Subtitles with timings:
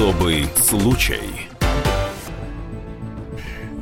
[0.00, 1.20] Особый случай.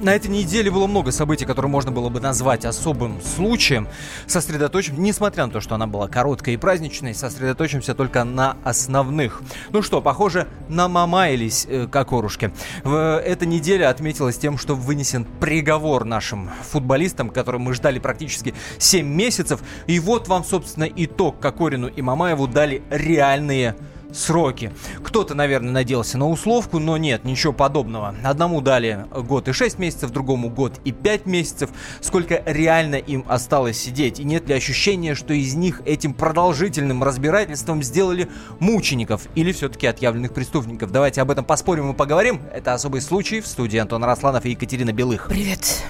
[0.02, 3.86] На этой неделе было много событий, которые можно было бы назвать особым случаем.
[4.26, 9.42] Сосредоточим, несмотря на то, что она была короткой и праздничной, сосредоточимся только на основных.
[9.70, 12.52] Ну что, похоже, намамаились э, кокорушки.
[12.82, 19.06] В, эта неделя отметилась тем, что вынесен приговор нашим футболистам, которым мы ждали практически 7
[19.06, 19.60] месяцев.
[19.86, 23.76] И вот вам, собственно, итог Кокорину и Мамаеву дали реальные
[24.12, 24.72] сроки.
[25.02, 28.14] Кто-то, наверное, надеялся на условку, но нет, ничего подобного.
[28.22, 31.70] Одному дали год и 6 месяцев, другому год и 5 месяцев.
[32.00, 34.20] Сколько реально им осталось сидеть?
[34.20, 38.28] И нет ли ощущения, что из них этим продолжительным разбирательством сделали
[38.60, 40.90] мучеников или все-таки отъявленных преступников?
[40.90, 42.40] Давайте об этом поспорим и поговорим.
[42.52, 45.28] Это особый случай в студии Антон Росланов и Екатерина Белых.
[45.28, 45.84] Привет.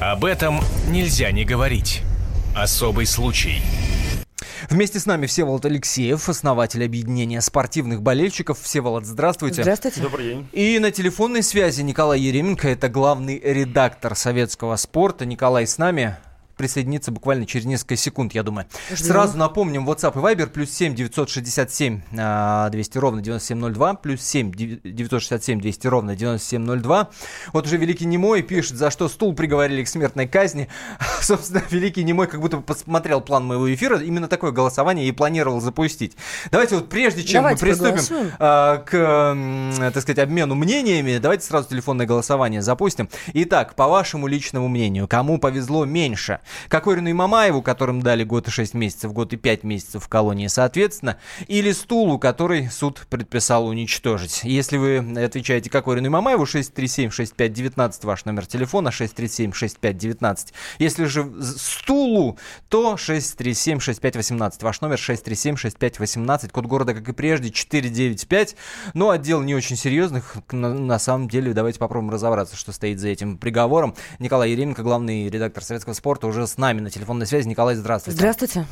[0.00, 2.02] Об этом нельзя не говорить.
[2.54, 3.62] Особый случай.
[4.70, 8.60] Вместе с нами Всеволод Алексеев, основатель объединения спортивных болельщиков.
[8.60, 9.62] Всеволод, здравствуйте.
[9.62, 10.00] Здравствуйте.
[10.00, 10.48] Добрый день.
[10.52, 15.26] И на телефонной связи Николай Еременко, это главный редактор советского спорта.
[15.26, 16.16] Николай с нами
[16.56, 18.66] присоединиться буквально через несколько секунд, я думаю.
[18.90, 19.06] Ждем.
[19.06, 25.60] Сразу напомним, WhatsApp и Viber, плюс 7 967 а, 200 ровно 9702, плюс 7 967
[25.60, 27.10] 200 ровно 9702.
[27.52, 30.68] Вот уже Великий Немой пишет, за что стул приговорили к смертной казни.
[31.20, 35.60] Собственно, Великий Немой как будто бы посмотрел план моего эфира, именно такое голосование и планировал
[35.60, 36.16] запустить.
[36.50, 41.68] Давайте вот прежде чем Давайте мы приступим а, к, так сказать, обмену мнениями, давайте сразу
[41.68, 43.08] телефонное голосование запустим.
[43.32, 46.40] Итак, по вашему личному мнению, кому повезло меньше?
[46.68, 50.46] Кокорину и Мамаеву, которым дали год и 6 месяцев, год и 5 месяцев в колонии,
[50.46, 54.40] соответственно, или Стулу, который суд предписал уничтожить?
[54.44, 60.52] Если вы отвечаете Кокорину и Мамаеву, 637-6519 ваш номер телефона, 637-6519.
[60.78, 68.56] Если же Стулу, то 637-6518 ваш номер, 637-6518, код города, как и прежде, 495.
[68.94, 70.36] Но отдел не очень серьезных.
[70.50, 73.94] На, самом деле, давайте попробуем разобраться, что стоит за этим приговором.
[74.18, 77.48] Николай Еременко, главный редактор советского спорта, уже с нами на телефонной связи.
[77.48, 78.18] Николай, здравствуйте.
[78.18, 78.66] Здравствуйте.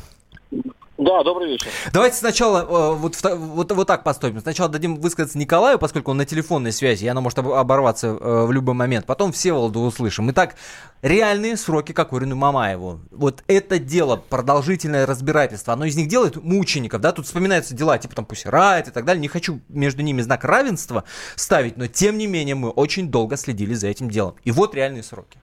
[0.95, 1.67] Да, добрый вечер.
[1.91, 4.39] Давайте сначала э, вот, вот, вот так поступим.
[4.39, 8.45] Сначала дадим высказаться Николаю, поскольку он на телефонной связи, и она может об- оборваться э,
[8.45, 9.05] в любой момент.
[9.07, 10.29] Потом Всеволоду услышим.
[10.31, 10.55] Итак,
[11.01, 13.01] реальные сроки Кокорину и Мамаеву.
[13.09, 17.11] Вот это дело, продолжительное разбирательство, оно из них делает мучеников, да?
[17.11, 19.19] Тут вспоминаются дела типа там Пусирайт и так далее.
[19.19, 23.73] Не хочу между ними знак равенства ставить, но тем не менее мы очень долго следили
[23.73, 24.35] за этим делом.
[24.43, 25.39] И вот реальные сроки.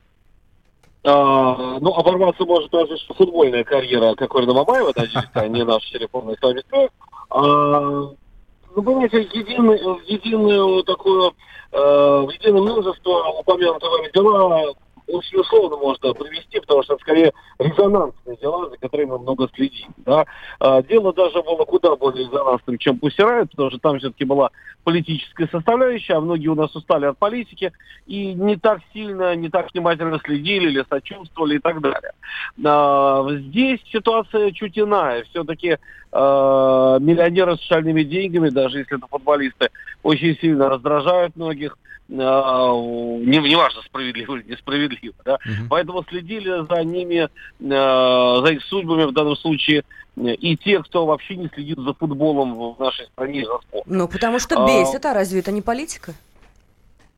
[1.03, 6.43] А, ну, оборваться может даже футбольная карьера Кокорина Мамаева, да, а не наш телефонный с
[6.43, 6.63] вами.
[7.31, 7.41] А,
[8.75, 11.33] ну, понимаете, единый, единую такую,
[11.73, 14.75] э, в единое множество упомянутые вами дела
[15.11, 19.89] очень условно можно привести, потому что это скорее резонансные дела, за которыми мы много следим.
[19.99, 20.25] Да?
[20.59, 24.51] А, дело даже было куда более резонансным, чем Пусирает, потому что там все-таки была
[24.85, 27.73] политическая составляющая, а многие у нас устали от политики
[28.07, 32.13] и не так сильно, не так внимательно следили или сочувствовали и так далее.
[32.65, 35.25] А, здесь ситуация чуть иная.
[35.25, 35.79] Все-таки
[36.13, 39.71] а, миллионеры с шальными деньгами, даже если это футболисты,
[40.03, 41.77] очень сильно раздражают многих.
[42.19, 45.15] А, не, неважно, справедливо или несправедливо.
[45.25, 45.39] Да?
[45.69, 47.29] Поэтому следили за ними, э,
[47.61, 49.85] за их судьбами в данном случае
[50.17, 53.97] э, и те, кто вообще не следит за футболом в нашей стране, за спортом.
[53.97, 54.67] Ну, потому что А.
[54.67, 56.15] бесит, а разве это не политика?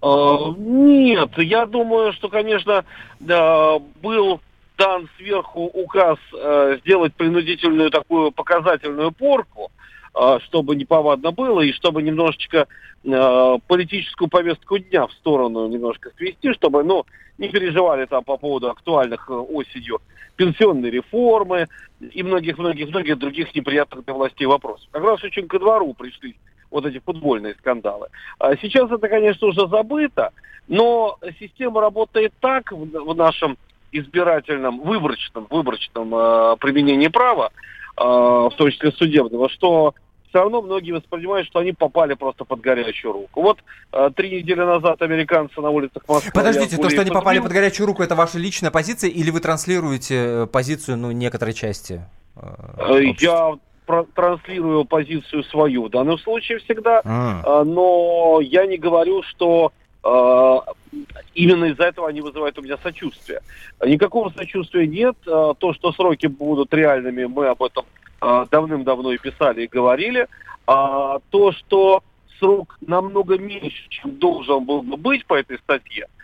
[0.03, 2.85] Э, Нет, я думаю, что, конечно,
[3.21, 4.41] да, был
[4.77, 9.82] дан сверху указ э, сделать принудительную такую показательную порку, э,
[10.47, 12.67] чтобы неповадно было, и чтобы немножечко
[13.05, 17.07] э, политическую повестку дня в сторону немножко свести, чтобы, ну,
[17.39, 20.01] не переживали там по поводу актуальных э, осенью
[20.37, 21.69] пенсионной реформы
[22.01, 24.89] и многих-многих-многих других неприятных для властей вопросов.
[24.91, 26.37] Как раз очень ко двору пришли
[26.71, 28.09] вот эти футбольные скандалы.
[28.39, 30.31] А сейчас это, конечно, уже забыто,
[30.69, 33.59] но система работает так в, нашем
[33.93, 37.51] избирательном, выборочном, выборочном э, применении права,
[37.97, 39.95] в том числе судебного, что
[40.33, 43.43] все равно многие воспринимают, что они попали просто под горячую руку.
[43.43, 43.59] Вот
[43.93, 46.33] э, три недели назад американцы на улицах Москвы...
[46.33, 50.15] Подождите, то, что они попали под горячую руку, это ваша личная позиция, или вы транслируете
[50.17, 52.01] э, позицию, ну, некоторой части?
[52.37, 53.03] э, Э?
[53.19, 53.57] Я
[54.15, 57.03] транслирую позицию свою в данном случае всегда.
[57.05, 57.43] А.
[57.45, 59.82] А, но я не говорю, что а,
[61.35, 63.41] именно из-за этого они вызывают у меня сочувствие.
[63.85, 65.17] Никакого сочувствия нет.
[65.27, 67.85] А, То, что сроки будут реальными, мы об этом
[68.21, 70.27] а, давным-давно и писали, и говорили.
[70.67, 72.03] А То, что
[72.39, 76.22] срок намного меньше, чем должен был бы быть по этой статье, А,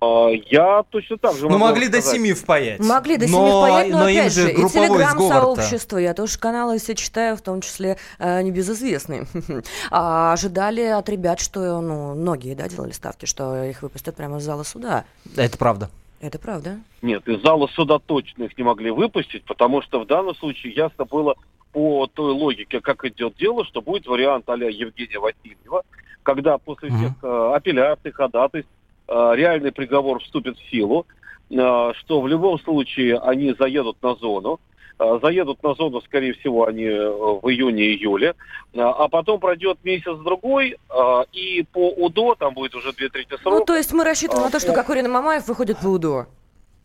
[0.00, 2.18] Я точно так же Ну, могли до сказать.
[2.18, 2.80] семи впаять.
[2.80, 7.36] Могли до семи впаять, но, но опять же, и телеграм-сообщество, я тоже каналы все читаю,
[7.36, 9.26] в том числе э, небезызвестные,
[9.90, 14.42] а, ожидали от ребят, что, ну, многие, да, делали ставки, что их выпустят прямо из
[14.42, 15.04] зала суда.
[15.36, 15.90] Это правда.
[16.20, 16.78] Это правда.
[17.02, 21.04] Нет, из зала суда точно их не могли выпустить, потому что в данном случае ясно
[21.04, 21.34] было
[21.72, 25.82] по той логике, как идет дело, что будет вариант а Евгения Васильева,
[26.22, 28.70] когда после всех э, апелляций, ходатайств,
[29.08, 31.06] реальный приговор вступит в силу,
[31.50, 34.60] э, что в любом случае они заедут на зону,
[34.96, 38.34] Э, заедут на зону, скорее всего, они э, в июне-июле,
[38.74, 43.38] Э, а потом пройдет месяц-другой, э, и по УДО, там будет уже две трети Ну,
[43.38, 44.74] срока, то есть мы рассчитываем А, на то, что ну.
[44.74, 46.26] Кокорин и Мамаев выходят в УДО.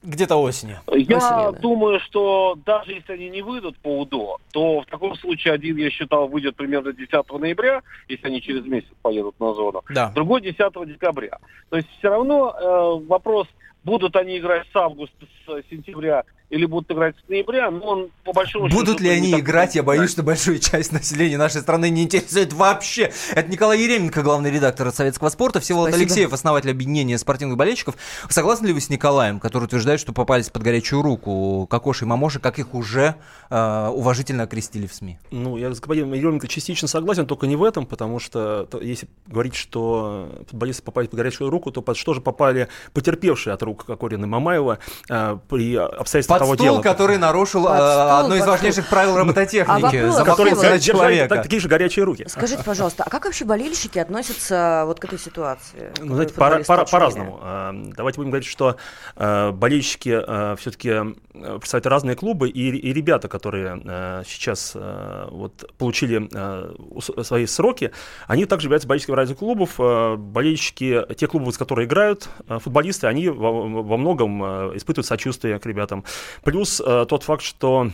[0.02, 0.78] Где-то осенью.
[0.88, 1.60] Я Осенью, да.
[1.60, 5.90] думаю, что даже если они не выйдут по УДО, то в таком случае один, я
[5.90, 10.12] считал, выйдет примерно 10 ноября, если они через месяц поедут на зону, Да.
[10.16, 11.38] другой 10 декабря.
[11.70, 13.48] То есть все равно э, вопрос,
[13.90, 18.34] будут они играть с августа, с сентября или будут играть с ноября, но он по
[18.34, 18.80] большому счету...
[18.80, 23.12] Будут ли они играть, я боюсь, что большую часть населения нашей страны не интересует вообще.
[23.36, 26.06] Это Николай Еременко, главный редактор Советского спорта, Всеволод Спасибо.
[26.06, 27.96] Алексеев, основатель объединения спортивных болельщиков.
[28.30, 32.40] Согласны ли вы с Николаем, который утверждает, что попались под горячую руку Кокоши и Мамоши,
[32.40, 33.16] как их уже
[33.52, 35.20] э, уважительно окрестили в СМИ?
[35.30, 39.08] Ну, я с господином Еременко частично согласен, только не в этом, потому что то- если
[39.28, 43.79] говорить, что футболисты попали под горячую руку, то под что же попали потерпевшие от рук
[43.86, 44.80] Кокорина и Мамаева
[45.10, 46.82] э, при обстоятельствах Под того стол, дела.
[46.82, 48.96] который нарушил Под э, стол, одно из важнейших стол.
[48.98, 49.82] правил А робототехники.
[49.82, 50.64] которые Всеволод.
[50.64, 51.36] на держали человека.
[51.36, 52.26] так- такие же горячие руки.
[52.28, 55.92] Скажите, пожалуйста, а как вообще болельщики относятся вот к этой ситуации?
[56.00, 57.40] Ну, знаете, по-разному.
[57.42, 58.76] А, Давайте будем говорить, что
[59.16, 66.28] э, болельщики все-таки представляют разные клубы, и, и ребята, которые э, сейчас э, вот, получили
[66.34, 67.92] э, свои сроки,
[68.28, 69.76] они также являются болельщиками разных клубов.
[69.80, 73.30] Э, Болельщики, те клубы, с которыми играют э, футболисты, они
[73.68, 76.04] во, многом э, испытывают сочувствие к ребятам.
[76.44, 77.92] Плюс э, тот факт, что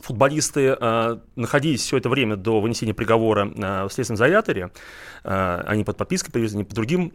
[0.00, 4.70] футболисты э, находились все это время до вынесения приговора в следственном изоляторе,
[5.22, 7.12] они под подпиской привезли, не по другим,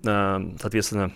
[0.59, 1.11] соответственно,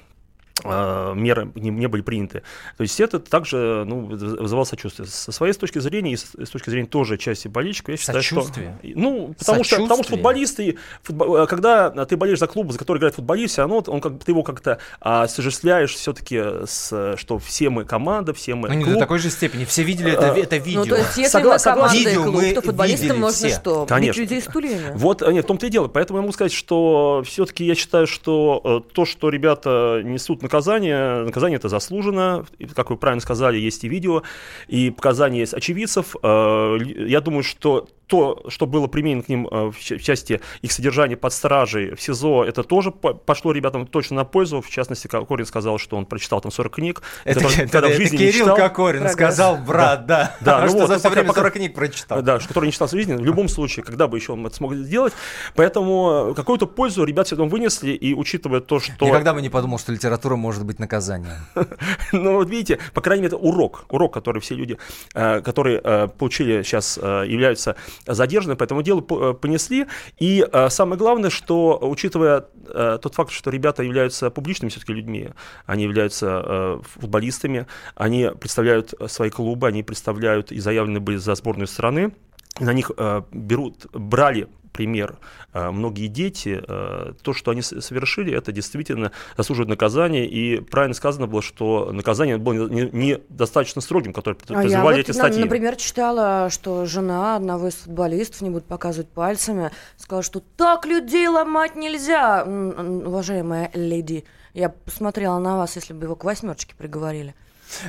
[0.64, 2.44] меры не, не были приняты.
[2.78, 5.08] То есть это также ну, выз- вызывало сочувствие.
[5.08, 8.78] Со своей точки зрения и с, с точки зрения тоже части болельщиков, я считаю, Сочувствие?
[8.82, 8.88] что...
[9.00, 10.18] Ну, потому что, потому что Сочувствие?
[10.18, 14.24] футболисты, футбо- э, когда ты болеешь за клуб, за который играет футболист, равно он, как,
[14.24, 18.84] ты его как-то а, осуществляешь все-таки, с, что все мы команда, все мы Ну, не
[18.84, 18.94] клуб.
[18.94, 19.66] до такой же степени.
[19.66, 20.82] Все видели это, это видео.
[20.82, 21.96] Ну, то есть, если Согла- мы команда согласен.
[21.98, 23.50] и Видео клуб, то футболистам можно все.
[23.60, 23.86] что?
[23.88, 24.22] Конечно.
[24.22, 24.92] Бить людей стульями?
[24.96, 25.88] Вот, э, нет, в том-то и дело.
[25.88, 31.24] Поэтому я могу сказать, что все-таки я считаю, что э, то, что ребята несут наказание,
[31.24, 32.45] наказание это заслужено.
[32.75, 34.24] Как вы правильно сказали, есть и видео,
[34.68, 36.16] и показания есть очевидцев.
[36.22, 40.39] Э, Я думаю, что то, что было применено к ним э, в ча- в части
[40.62, 44.62] их содержания под стражей в СИЗО, это тоже по- пошло ребятам точно на пользу.
[44.62, 47.01] В частности, как Корин сказал, что он прочитал там 40 книг.
[47.24, 48.56] Это, которые это- в это жизни не Кирилл читал.
[48.57, 49.13] Кокорин Прогресс.
[49.15, 52.21] сказал, брат, да, Да, ну что вот, за все время пока- 40 книг прочитал.
[52.21, 54.56] Да, что который не читал в жизни, в любом случае, когда бы еще он это
[54.56, 55.13] смог сделать.
[55.56, 59.07] Поэтому э, какую-то пользу ребят все равно вынесли, и учитывая то, что...
[59.07, 61.33] Никогда бы не подумал, что литература может быть наказанием.
[62.12, 63.86] Ну, вот видите, по крайней мере, это урок.
[63.89, 64.77] Урок, который все люди,
[65.15, 65.81] э, которые
[66.19, 67.75] получили сейчас, являются
[68.06, 69.88] задержаны, по этому делу по- понесли.
[70.20, 75.30] И э, самое главное, что, учитывая э, тот факт, что ребята являются публичными все-таки людьми,
[75.66, 81.68] они являются э, футболистами, они представляют свои клубы, они представляют и заявлены были за сборную
[81.68, 82.13] страны,
[82.60, 85.18] на них э, берут, брали пример
[85.53, 91.27] э, многие дети, э, то, что они совершили, это действительно заслуживает наказания, и правильно сказано
[91.27, 95.13] было, что наказание было не- не- недостаточно строгим, которое А я подразумевали вот, эти на-
[95.13, 95.42] статьи.
[95.44, 101.27] например, читала, что жена одного из футболистов, не буду показывать пальцами, сказала, что так людей
[101.27, 104.25] ломать нельзя, уважаемая леди.
[104.53, 107.34] Я посмотрела на вас, если бы его к восьмерочке приговорили.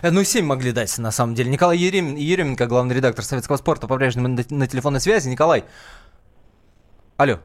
[0.03, 1.51] Э, Ну, 7 могли дать, на самом деле.
[1.51, 5.29] Николай Ерем- Еременко, главный редактор советского спорта, по-прежнему на, на телефонной связи.
[5.29, 5.65] Николай,
[7.25, 7.41] алло.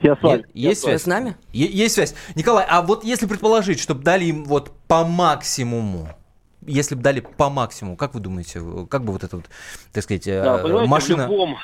[0.00, 0.44] Я с вами.
[0.54, 1.02] Е- есть связь?
[1.02, 1.36] с нами?
[1.52, 2.14] Е- есть связь.
[2.34, 6.08] Николай, а вот если предположить, чтобы дали им вот по максимуму,
[6.66, 9.46] если бы дали по максимуму, как вы думаете, э, как бы вот эта вот,
[9.92, 11.26] так сказать, э, Да, понимаете, машина...
[11.26, 11.56] в, любом,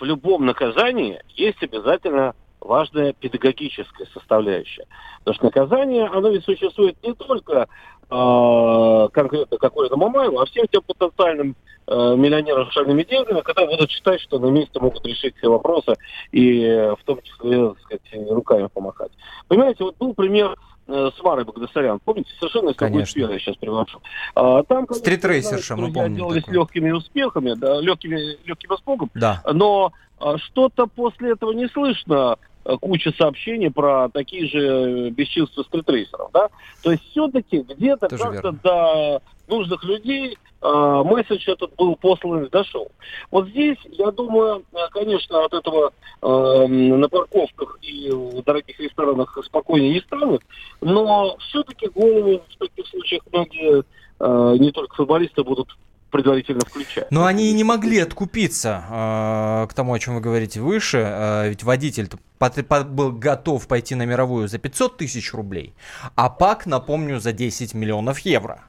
[0.00, 4.86] в любом наказании есть обязательно важная педагогическая составляющая.
[5.20, 7.68] Потому что наказание, оно ведь существует не только
[8.10, 11.56] э, конкретно какой-то Мамаеву, а всем тем потенциальным
[11.86, 15.94] э, миллионерам с шальными деньгами, которые будут считать, что на месте могут решить все вопросы
[16.32, 19.12] и э, в том числе, так сказать, руками помахать.
[19.48, 20.56] Понимаете, вот был пример
[20.86, 22.00] э, с Марой Багдасарян.
[22.04, 23.06] Помните, совершенно Конечно.
[23.06, 24.00] сферы я сейчас привожу.
[24.34, 26.54] А, там, Стритрейсерша, мы помним делали с такое.
[26.60, 29.42] легкими успехами, да, легкими, легким испугом, Да.
[29.52, 35.62] но а, что-то после этого не слышно э, куча сообщений про такие же э, бесчинства
[35.62, 36.48] стритрейсеров, да?
[36.82, 42.88] То есть все-таки где-то как-то до нужных людей э, месседж этот был послан и дошел.
[43.30, 49.38] Вот здесь, я думаю, э, конечно, от этого э, на парковках и в дорогих ресторанах
[49.44, 50.42] спокойнее не станут,
[50.80, 53.84] но все-таки головы в таких случаях многие,
[54.20, 55.68] э, не только футболисты, будут
[56.10, 57.10] предварительно включать.
[57.10, 60.98] Но они и не могли откупиться э, к тому, о чем вы говорите выше.
[60.98, 65.74] Э, ведь водитель был готов пойти на мировую за 500 тысяч рублей,
[66.14, 68.64] а ПАК, напомню, за 10 миллионов евро.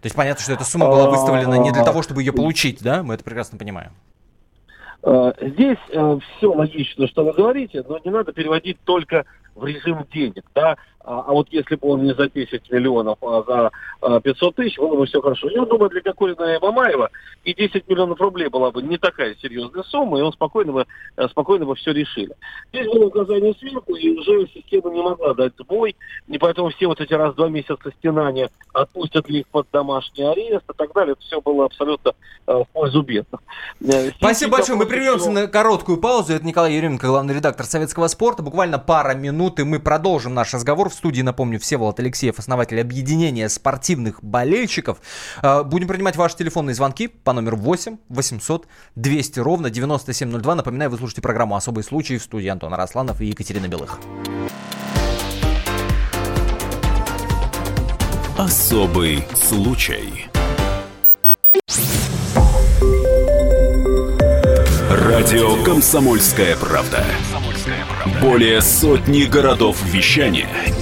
[0.00, 3.02] То есть понятно, что эта сумма была выставлена не для того, чтобы ее получить, да?
[3.02, 3.92] Мы это прекрасно понимаем.
[5.02, 9.24] Э, здесь э, все логично, что вы говорите, но не надо переводить только
[9.54, 13.42] в режим денег, да, а, а вот если бы он не за 10 миллионов, а
[14.00, 15.48] за 500 а, тысяч, было бы все хорошо.
[15.50, 17.10] Я думаю, для Кокорина и Мамаева
[17.44, 21.28] и 10 миллионов рублей была бы не такая серьезная сумма, и он спокойно бы, э,
[21.28, 22.34] спокойно бы все решили.
[22.72, 25.96] Здесь было указание сверху, и уже система не могла дать сбой,
[26.28, 30.24] и поэтому все вот эти раз в два месяца стенания, отпустят ли их под домашний
[30.24, 32.12] арест и так далее, это все было абсолютно
[32.46, 33.40] э, в пользу бедных.
[33.80, 36.34] Э, Спасибо большое, мы прервемся на короткую паузу.
[36.34, 38.42] Это Николай Еременко, главный редактор «Советского спорта».
[38.42, 43.48] Буквально пара минут, и мы продолжим наш разговор в студии, напомню, Всеволод Алексеев, основатель объединения
[43.48, 45.00] спортивных болельщиков.
[45.42, 50.54] А, будем принимать ваши телефонные звонки по номеру 8 800 200 ровно 9702.
[50.54, 53.98] Напоминаю, вы слушаете программу «Особый случай» в студии Антона Росланов и Екатерина Белых.
[58.38, 60.26] Особый случай.
[64.90, 67.04] Радио «Комсомольская правда».
[68.20, 70.48] Более сотни городов вещания–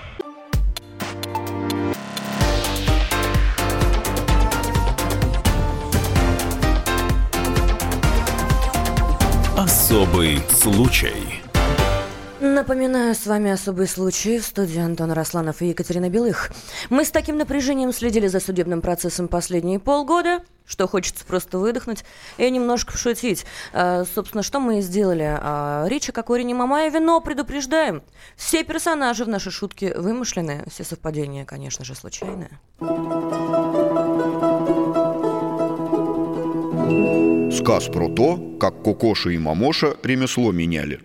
[10.11, 11.41] Особый случай.
[12.41, 16.51] Напоминаю, с вами «Особый случай» в студии Антон Росланов и Екатерина Белых.
[16.89, 22.03] Мы с таким напряжением следили за судебным процессом последние полгода, что хочется просто выдохнуть
[22.37, 23.45] и немножко пошутить.
[23.71, 25.37] А, собственно, что мы и сделали.
[25.39, 28.03] А, речь о Кокорине Мамаеве, но предупреждаем,
[28.35, 32.59] все персонажи в нашей шутке вымышленные, все совпадения, конечно же, случайные.
[37.51, 40.99] Сказ про то, как Кокоша и Мамоша ремесло меняли.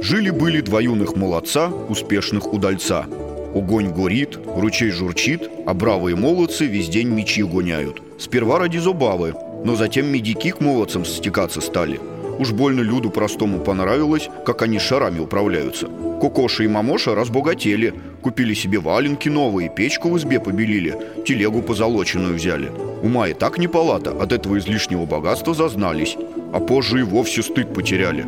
[0.00, 0.80] Жили-были два
[1.16, 3.06] молодца, успешных удальца.
[3.54, 8.02] Огонь горит, ручей журчит, а бравые молодцы весь день мечи гоняют.
[8.18, 9.34] Сперва ради забавы,
[9.64, 12.00] но затем медики к молодцам стекаться стали–
[12.38, 15.88] Уж больно Люду простому понравилось, как они шарами управляются.
[16.20, 22.72] Кокоша и Мамоша разбогатели, купили себе валенки новые, печку в избе побелили, телегу позолоченную взяли.
[23.02, 26.16] Ума и так не палата, от этого излишнего богатства зазнались,
[26.52, 28.26] а позже и вовсе стыд потеряли.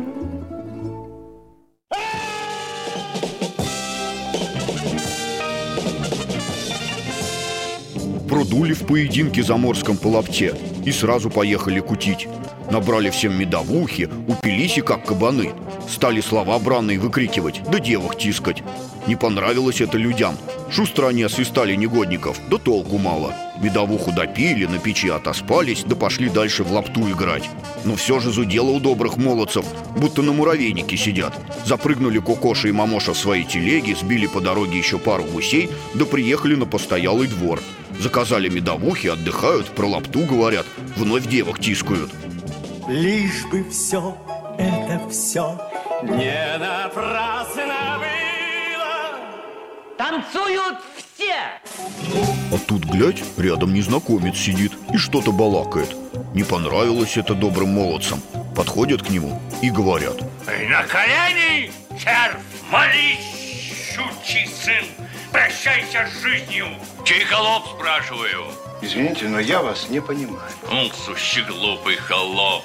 [8.29, 10.53] Продули в поединке заморском по лапте
[10.87, 12.29] и сразу поехали кутить.
[12.71, 15.51] Набрали всем медовухи, упились и как кабаны.
[15.89, 18.63] Стали слова бранные выкрикивать, да девок тискать.
[19.05, 20.37] Не понравилось это людям.
[20.71, 23.33] Шустро они освистали негодников, да толку мало.
[23.61, 27.49] Медовуху допили, на печи отоспались, да пошли дальше в лапту играть.
[27.85, 31.33] Но все же зудело у добрых молодцев, будто на муравейнике сидят.
[31.65, 36.55] Запрыгнули Кокоша и Мамоша в свои телеги, сбили по дороге еще пару гусей, да приехали
[36.55, 37.61] на постоялый двор.
[37.99, 42.11] Заказали медовухи, отдыхают, про лапту говорят, вновь девок тискают.
[42.87, 44.15] Лишь бы все,
[44.57, 45.59] это все
[46.03, 49.19] не напрасно было.
[49.97, 50.77] Танцуют
[51.17, 51.33] все!
[52.51, 55.95] А тут, глядь, рядом незнакомец сидит и что-то балакает.
[56.33, 58.21] Не понравилось это добрым молодцам.
[58.55, 60.19] Подходят к нему и говорят.
[60.45, 62.37] На колени, червь,
[62.71, 64.85] молись, щучий сын,
[65.31, 66.67] прощайся с жизнью.
[67.03, 68.45] Чей холоп, спрашиваю?
[68.81, 70.51] Извините, но я вас не понимаю.
[70.71, 72.63] Он сущий глупый холоп.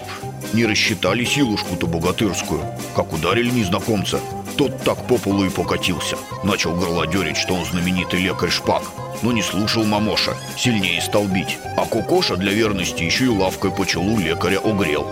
[0.52, 2.62] Не рассчитали силушку-то богатырскую.
[2.94, 4.20] Как ударили незнакомца,
[4.56, 6.16] тот так по полу и покатился.
[6.44, 8.82] Начал горлодерить, что он знаменитый лекарь Шпак.
[9.22, 11.58] Но не слушал мамоша, сильнее стал бить.
[11.76, 15.06] А Кокоша для верности еще и лавкой по челу лекаря угрел.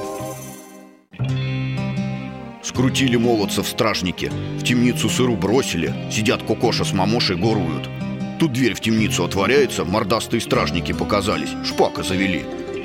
[2.63, 7.89] Скрутили молодцев стражники, в темницу сыру бросили, сидят Кокоша с мамошей горуют.
[8.39, 12.45] Тут дверь в темницу отворяется, мордастые стражники показались, шпака завели.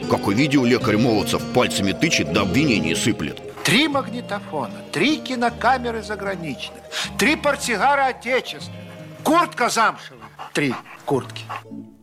[0.10, 3.45] Как увидел лекарь Молодцев, пальцами тычет да обвинений сыплет.
[3.66, 6.84] Три магнитофона, три кинокамеры заграничных,
[7.18, 8.80] три портсигара отечественных,
[9.24, 11.42] куртка замшевая, три куртки.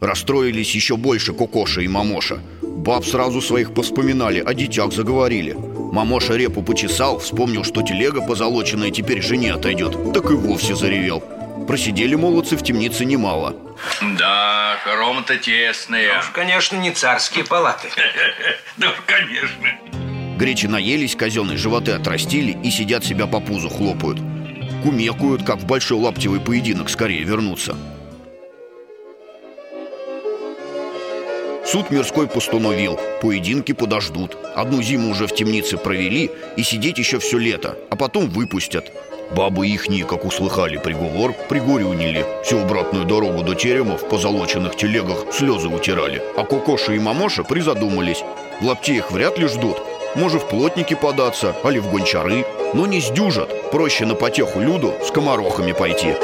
[0.00, 2.40] Расстроились еще больше Кокоша и Мамоша.
[2.62, 5.52] Баб сразу своих поспоминали, о детях заговорили.
[5.52, 11.20] Мамоша репу почесал, вспомнил, что телега позолоченная теперь жене отойдет, так и вовсе заревел.
[11.68, 13.54] Просидели молодцы в темнице немало.
[14.18, 16.18] Да, хоромы-то тесные.
[16.18, 17.88] Уж, конечно, не царские палаты.
[18.78, 20.01] Да конечно.
[20.38, 24.18] Гречи наелись, казенные животы отрастили и сидят себя по пузу хлопают.
[24.82, 27.76] Кумекают, как в большой лаптевый поединок скорее вернуться.
[31.64, 34.36] Суд мирской постановил, поединки подождут.
[34.54, 38.92] Одну зиму уже в темнице провели и сидеть еще все лето, а потом выпустят.
[39.34, 42.26] Бабы ихние, как услыхали приговор, пригорюнили.
[42.44, 46.20] Всю обратную дорогу до теремов в позолоченных телегах слезы утирали.
[46.36, 48.22] А Кокоша и Мамоша призадумались.
[48.60, 49.78] В лаптеях вряд ли ждут.
[50.14, 52.44] Может, в плотники податься, али в гончары.
[52.74, 53.70] Но не сдюжат.
[53.70, 56.14] Проще на потеху люду с комарохами пойти.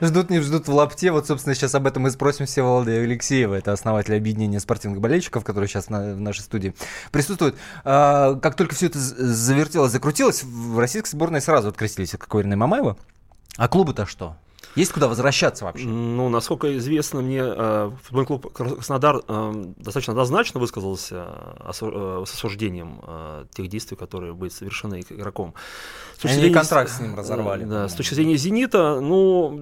[0.00, 1.10] Ждут, не ждут в лапте.
[1.10, 3.54] Вот, собственно, сейчас об этом и спросим Всеволода Алексеева.
[3.54, 6.72] Это основатель объединения спортивных болельщиков, который сейчас на, в нашей студии
[7.10, 7.56] присутствует.
[7.84, 12.56] А, как только все это завертелось, закрутилось, в российской сборной сразу открестились от Кокорина и
[12.56, 12.96] Мамаева.
[13.56, 14.36] А клубы-то что?
[14.74, 15.86] Есть куда возвращаться вообще?
[15.86, 21.26] Ну, насколько известно мне, э, футбольный клуб Краснодар э, достаточно однозначно высказался
[21.60, 23.02] э, с осуждением
[23.52, 25.54] тех действий, которые были совершены игроком.
[26.18, 27.64] С Они зрения, контракт с ним разорвали.
[27.64, 29.58] Да, с точки зрения «Зенита», ну,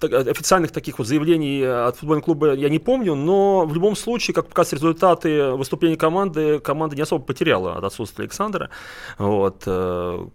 [0.00, 4.48] официальных таких вот заявлений от футбольного клуба я не помню, но в любом случае, как
[4.48, 8.70] показывают результаты выступления команды, команда не особо потеряла от отсутствия Александра.
[9.18, 9.64] Вот.
[9.64, 10.30] К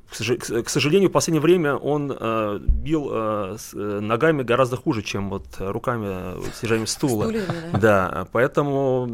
[0.67, 2.11] сожалению, в последнее время он
[2.59, 3.59] бил
[3.99, 7.23] ногами гораздо хуже, чем вот руками снижанием стула.
[7.23, 7.43] Стулья,
[7.73, 7.79] да.
[7.79, 9.07] да, поэтому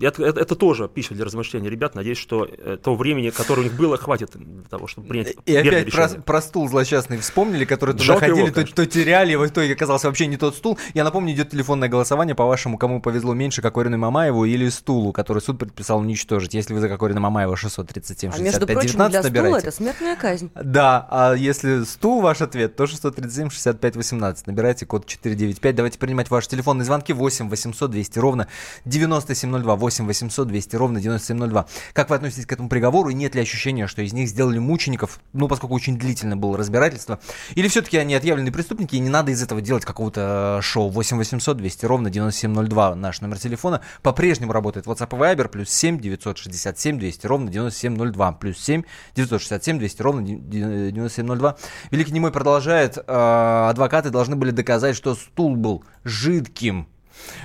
[0.00, 1.94] это, это, это тоже пища для размышлений ребят.
[1.94, 5.56] Надеюсь, что э, то времени, которое у них было, хватит для того, чтобы принять И
[5.56, 9.46] опять про, про стул злосчастный вспомнили, который туда Жалко ходили, его, то, то теряли, в
[9.46, 10.78] итоге оказался вообще не тот стул.
[10.94, 15.58] Я напомню, идет телефонное голосование, по-вашему, кому повезло меньше, Кокорину Мамаеву или стулу, который суд
[15.58, 16.54] предписал уничтожить.
[16.54, 19.48] Если вы за Кокорина Мамаева 637 65 а между прочим, 19 для набирайте.
[19.48, 20.50] стула это смертная казнь.
[20.54, 24.07] Да, а если стул ваш ответ, то 637 65 18.
[24.12, 25.74] Набирайте код 495.
[25.74, 28.48] Давайте принимать ваши телефонные звонки 8 800 200 ровно
[28.84, 29.76] 9702.
[29.76, 31.66] 8 800 200 ровно 9702.
[31.92, 33.10] Как вы относитесь к этому приговору?
[33.10, 37.18] И нет ли ощущения, что из них сделали мучеников, ну, поскольку очень длительно было разбирательство?
[37.54, 40.90] Или все-таки они отъявленные преступники, и не надо из этого делать какого-то э, шоу?
[40.90, 42.94] 8 800 200 ровно 9702.
[42.94, 45.48] Наш номер телефона по-прежнему работает WhatsApp и Viber.
[45.48, 48.32] Плюс 7 967 200 ровно 9702.
[48.32, 48.82] Плюс 7
[49.14, 51.56] 967 200 ровно 9702.
[51.90, 52.98] Великий Немой продолжает.
[52.98, 56.86] Э, адвокаты должны были доказать, что стул был жидким.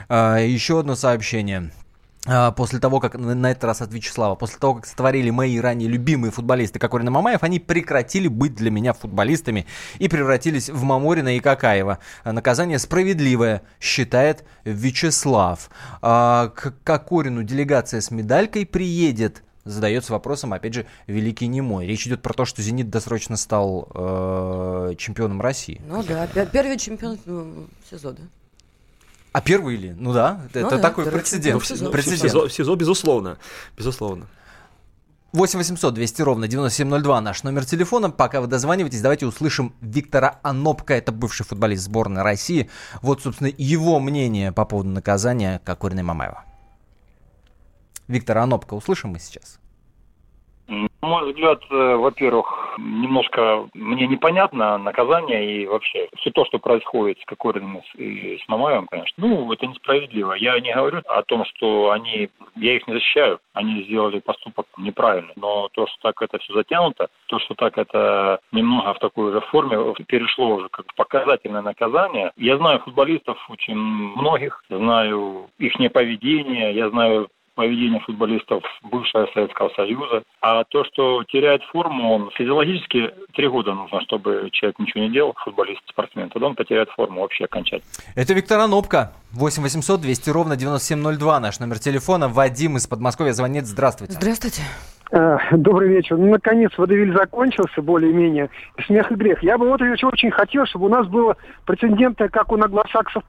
[0.07, 1.71] А, еще одно сообщение.
[2.25, 5.89] А, после того, как на этот раз от Вячеслава, после того, как сотворили мои ранее
[5.89, 9.65] любимые футболисты Кокорин и Мамаев, они прекратили быть для меня футболистами
[9.99, 11.97] и превратились в Маморина и Какаева.
[12.23, 15.69] Наказание справедливое, считает Вячеслав.
[16.01, 21.85] А, к Кокорину делегация с медалькой приедет задается вопросом, опять же, великий немой.
[21.85, 25.81] Речь идет про то, что «Зенит» досрочно стал э, чемпионом России.
[25.87, 28.23] Ну да, первый чемпион ну, СИЗО, да.
[29.31, 29.95] А первый или?
[29.97, 31.55] Ну да, ну, это да, такой прецедент.
[31.55, 31.89] Ну, в, СИЗО.
[31.89, 32.19] прецедент.
[32.19, 33.37] В, СИЗО, в СИЗО, безусловно,
[33.75, 34.27] безусловно.
[35.33, 38.11] 8 800 200 ровно 9702 наш номер телефона.
[38.11, 42.69] Пока вы дозваниваетесь, давайте услышим Виктора Анопка, это бывший футболист сборной России.
[43.01, 46.43] Вот, собственно, его мнение по поводу наказания Кокорина Мамаева.
[48.07, 49.59] Виктора Анопка услышим мы сейчас.
[50.67, 57.19] На мой взгляд, э, во-первых, немножко мне непонятно наказание и вообще все то, что происходит
[57.19, 59.13] с Кокориным и с Мамаевым, конечно.
[59.17, 60.33] Ну, это несправедливо.
[60.33, 65.33] Я не говорю о том, что они, я их не защищаю, они сделали поступок неправильный.
[65.35, 69.41] Но то, что так это все затянуто, то, что так это немного в такой же
[69.41, 72.31] форме перешло уже как показательное наказание.
[72.37, 80.23] Я знаю футболистов очень многих, знаю их поведение, я знаю поведение футболистов бывшего Советского Союза.
[80.41, 85.33] А то, что теряет форму, он физиологически три года нужно, чтобы человек ничего не делал,
[85.43, 87.91] футболист, спортсмен, тогда он потеряет форму вообще окончательно.
[88.15, 89.13] Это Виктор Анопка.
[89.33, 92.27] 8 800 200 ровно 9702 наш номер телефона.
[92.27, 93.65] Вадим из Подмосковья звонит.
[93.65, 94.13] Здравствуйте.
[94.13, 94.61] Здравствуйте.
[95.11, 96.17] Э, добрый вечер.
[96.17, 98.49] Ну, наконец, водовиль закончился более-менее.
[98.87, 99.43] Смех и грех.
[99.43, 103.23] Я бы вот очень хотел, чтобы у нас было прецедентное, как у наглосаксов,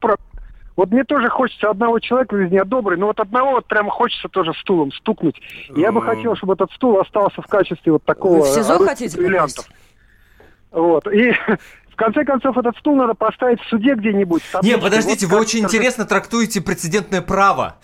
[0.76, 4.28] вот мне тоже хочется одного человека из них добрый, но вот одного вот прямо хочется
[4.28, 5.40] тоже стулом стукнуть.
[5.76, 8.38] Я бы хотел, чтобы этот стул остался в качестве вот такого...
[8.38, 9.66] Вы в СИЗО хотите бриллиантов.
[10.72, 11.06] Вот.
[11.12, 11.34] И
[11.94, 14.42] В конце концов, этот стул надо поставить в суде где-нибудь.
[14.62, 17.76] Не, подождите, Вот вы очень интересно трактуете прецедентное право.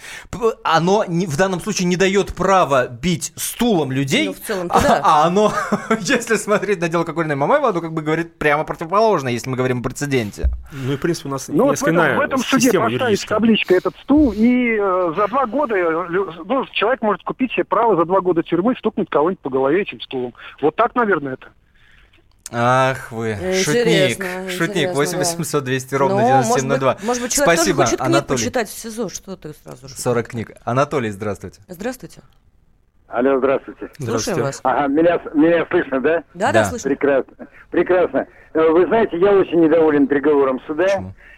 [0.65, 4.83] Оно не- в данном случае не дает права бить стулом людей, Ну, в целом-то а,
[4.83, 5.01] да.
[5.05, 5.53] а оно,
[6.01, 9.57] если смотреть на дело Кокорина и Мамаева, оно как бы говорит прямо противоположно, если мы
[9.57, 10.49] говорим о прецеденте.
[10.73, 13.27] Ну и, в принципе, у нас Ну, вот в несколько этом, в этом суде поставить
[13.27, 16.09] табличкой этот стул, и э, за два года э,
[16.45, 20.01] ну, человек может купить себе право за два года тюрьмы стукнуть кого-нибудь по голове этим
[20.01, 20.35] стулом.
[20.61, 21.47] Вот так, наверное, это.
[22.53, 25.19] Ах вы, Интересно, шутник, шутник, интересно, 8 да.
[25.19, 26.97] 800 200 ровно Ну, может быть, 9702.
[27.05, 28.39] Может быть, человек Спасибо, тоже хочет Анатолий.
[28.39, 29.09] почитать в СИЗО.
[29.09, 29.95] Что ты сразу же?
[29.97, 30.51] 40 книг.
[30.65, 31.61] Анатолий, здравствуйте.
[31.69, 32.23] Здравствуйте.
[33.09, 33.91] Алло, здравствуйте.
[33.99, 34.61] Слушаем вас.
[34.63, 36.19] Ага, меня, меня слышно, да?
[36.35, 36.65] Да, да, Да.
[36.67, 36.91] слышно.
[36.91, 37.47] Прекрасно.
[37.71, 38.27] Прекрасно.
[38.55, 40.87] Э, Вы знаете, я очень недоволен приговором суда.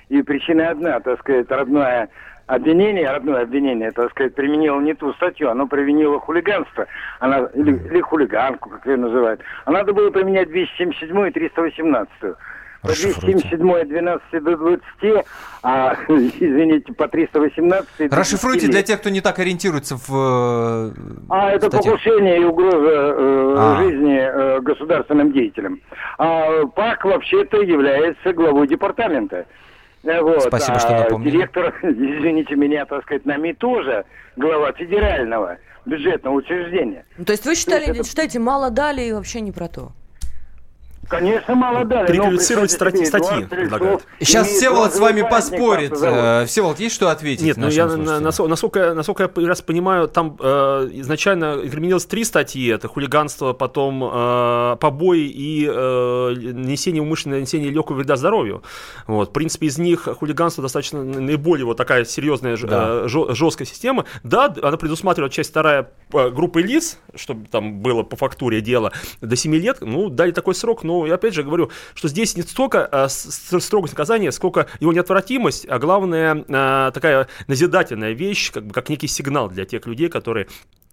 [0.09, 2.09] И причина одна, так сказать, родное
[2.55, 6.87] обвинение, родное обвинение, так сказать, применило не ту статью, оно применило хулиганство,
[7.21, 9.41] она, или, или хулиганку, как ее называют.
[9.65, 12.11] А надо было применять 277 и 318.
[12.83, 15.25] По 277 от 12 до 20,
[15.63, 20.91] а, извините, по 318 до 10 Расшифруйте для тех, кто не так ориентируется в э,
[21.29, 21.93] А это статье.
[21.93, 23.83] покушение и угроза э, А.
[23.83, 25.81] жизни э, государственным деятелям.
[26.19, 29.47] А ПАК вообще-то является главой департамента.
[30.05, 30.43] Э, Вот.
[30.43, 31.31] Спасибо, а что напомнили.
[31.31, 34.05] Директор, извините меня, так сказать, НАМИ тоже
[34.37, 37.05] глава федерального бюджетного учреждения.
[37.17, 39.93] Ну, то есть вы считали, считаете, мало дали и вообще не про то?
[41.19, 42.07] Конечно, мало дали.
[42.07, 44.03] представьте статьи- статьи предлагают.
[44.19, 45.93] Сейчас Всеволод с вами поспорит.
[46.01, 47.45] Э, Всеволод, есть что ответить?
[47.45, 52.25] Нет, ну я, на- насколько, я- насколько я раз понимаю, там э, изначально инкриминировалось три
[52.25, 52.67] статьи.
[52.69, 58.63] Это хулиганство, потом э, побои и э, несение умышленное нанесение легкого вреда здоровью.
[59.07, 59.31] Вот.
[59.31, 63.03] В принципе, из них хулиганство достаточно наиболее вот такая серьезная Да.
[63.05, 64.05] э, жесткая система.
[64.23, 69.37] Да, она предусматривает часть вторая э, группы лиц, чтобы там было по фактуре дела до
[69.37, 69.79] 7 лет.
[69.81, 73.95] Ну, дали такой срок, но я опять же говорю, что здесь не столько с- строгость
[73.95, 79.49] наказания, сколько его неотвратимость, а главное э, такая назидательная вещь, как бы как некий сигнал
[79.49, 80.49] для тех людей, которые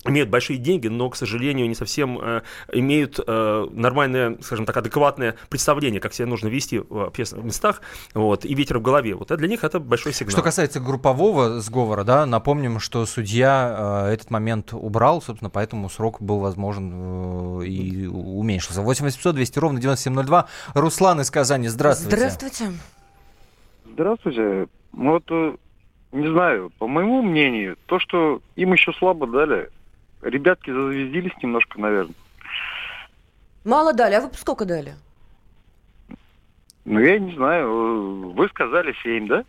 [0.06, 5.36] имеют большие деньги, но, к сожалению, не совсем э, имеют э, нормальное, скажем так, адекватное
[5.50, 7.82] представление, как себя нужно вести в общественных местах,
[8.14, 9.16] вот, и ветер в голове.
[9.16, 10.32] Вот, а для них это большой сигнал.
[10.32, 16.22] Что касается группового сговора, да, напомним, что судья э, этот момент убрал, собственно, поэтому срок
[16.22, 18.82] был возможен э, и уменьшился.
[18.82, 20.48] 8 800 200 ровно 9702.
[20.76, 22.16] Руслан из Казани, здравствуйте.
[22.16, 22.72] Здравствуйте.
[23.86, 24.68] Здравствуйте.
[24.94, 25.56] Ну вот, э,
[26.14, 29.70] не знаю, по моему мнению, то, что им еще слабо дали,
[30.22, 32.16] ребятки зазвездились немножко, наверное.
[33.66, 34.94] Мало дали, а вы сколько дали?
[36.86, 39.44] Ну, я не знаю, вы сказали 7, да?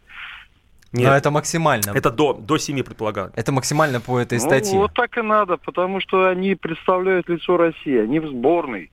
[0.93, 1.93] Но это максимально.
[1.95, 3.33] Это до, до 7 предполагаю.
[3.37, 4.77] Это максимально по этой Ну, статье.
[4.79, 8.91] вот так и надо, потому что они представляют лицо России, они в сборной.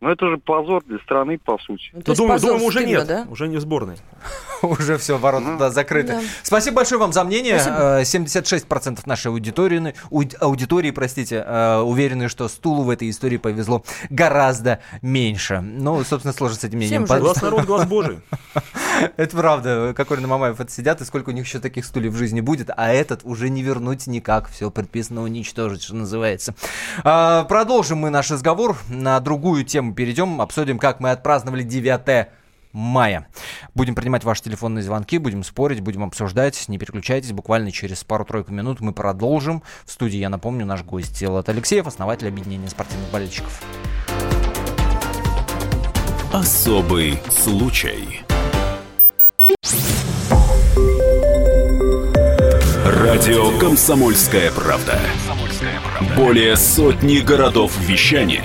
[0.00, 1.90] Ну, это же позор для страны, по сути.
[1.92, 3.96] Ну, Но думаю, думаю, уже нет, уже не в сборной.
[4.62, 6.14] Уже все, ворота да, закрыты.
[6.14, 6.20] Да.
[6.42, 7.60] Спасибо большое вам за мнение.
[7.60, 8.00] Спасибо.
[8.00, 13.84] Э, 76% нашей аудитории, ауди- аудитории простите, э, уверены, что стулу в этой истории повезло
[14.10, 15.60] гораздо меньше.
[15.60, 17.04] Ну, собственно, сложно с этим мнением.
[17.04, 18.18] Глаз народ, глаз Божий.
[19.16, 19.94] Это правда.
[19.96, 22.70] Кокорин и Мамаев это сидят, и сколько у них еще таких стульев в жизни будет,
[22.76, 24.48] а этот уже не вернуть никак.
[24.48, 26.54] Все предписано уничтожить, что называется.
[27.04, 28.76] А, Продолжим мы наш разговор.
[28.88, 30.40] На другую тему перейдем.
[30.40, 32.28] Обсудим, как мы отпраздновали 9
[32.72, 33.26] мая.
[33.74, 36.68] Будем принимать ваши телефонные звонки, будем спорить, будем обсуждать.
[36.68, 39.62] Не переключайтесь, буквально через пару-тройку минут мы продолжим.
[39.84, 43.62] В студии, я напомню, наш гость Всеволод Алексеев, основатель объединения спортивных болельщиков.
[46.32, 48.20] Особый случай.
[52.84, 55.00] Радио «Комсомольская правда».
[56.16, 58.44] Более сотни городов вещания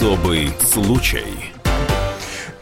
[0.00, 1.52] Особый случай.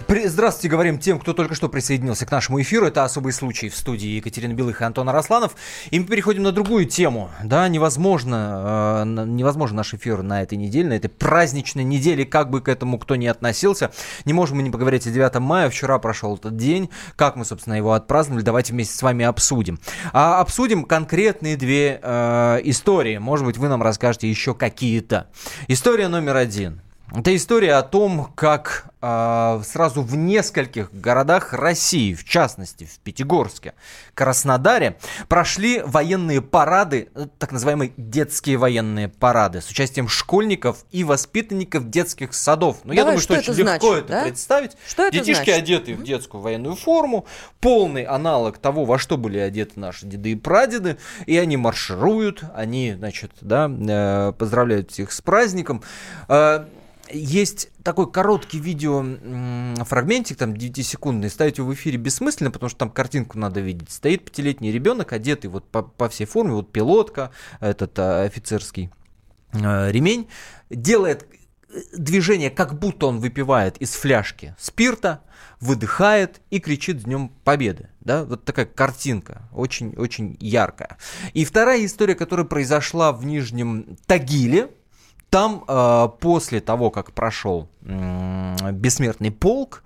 [0.08, 2.86] Здравствуйте, говорим тем, кто только что присоединился к нашему эфиру.
[2.86, 5.54] Это особый случай в студии Екатерины Белых и Антона Росланов.
[5.92, 7.30] И мы переходим на другую тему.
[7.44, 12.60] Да, невозможно, э, невозможно наш эфир на этой неделе, на этой праздничной неделе, как бы
[12.60, 13.92] к этому кто ни относился.
[14.24, 15.70] Не можем мы не поговорить о 9 мая.
[15.70, 16.90] Вчера прошел этот день.
[17.14, 19.78] Как мы, собственно, его отпраздновали, давайте вместе с вами обсудим.
[20.12, 23.18] А обсудим конкретные две э, истории.
[23.18, 25.28] Может быть, вы нам расскажете еще какие-то.
[25.68, 26.82] История номер один.
[27.14, 33.72] Это история о том, как э, сразу в нескольких городах России, в частности в Пятигорске,
[34.12, 41.88] Краснодаре, прошли военные парады, э, так называемые детские военные парады, с участием школьников и воспитанников
[41.88, 42.80] детских садов.
[42.84, 44.22] Ну, я думаю, что, что очень это легко это да?
[44.24, 44.72] представить.
[44.86, 45.62] Что это Детишки значит?
[45.62, 47.24] одеты в детскую военную форму,
[47.60, 52.92] полный аналог того, во что были одеты наши деды и прадеды, и они маршируют, они,
[52.92, 55.82] значит, да, э, поздравляют всех с праздником.
[56.28, 56.66] Э,
[57.12, 59.04] есть такой короткий видео
[59.84, 63.90] фрагментик, там 9-секундный, ставить его в эфире бессмысленно, потому что там картинку надо видеть.
[63.90, 68.90] Стоит пятилетний ребенок, одетый вот по, по всей форме, вот пилотка, этот а, офицерский
[69.52, 70.28] а, ремень,
[70.70, 71.26] делает
[71.70, 75.22] э, движение, как будто он выпивает из фляжки спирта,
[75.60, 77.88] выдыхает и кричит Днем Победы.
[78.00, 78.24] Да?
[78.24, 80.98] Вот такая картинка, очень-очень яркая.
[81.32, 84.70] И вторая история, которая произошла в Нижнем Тагиле,
[85.30, 89.82] там э, после того, как прошел э, бессмертный полк,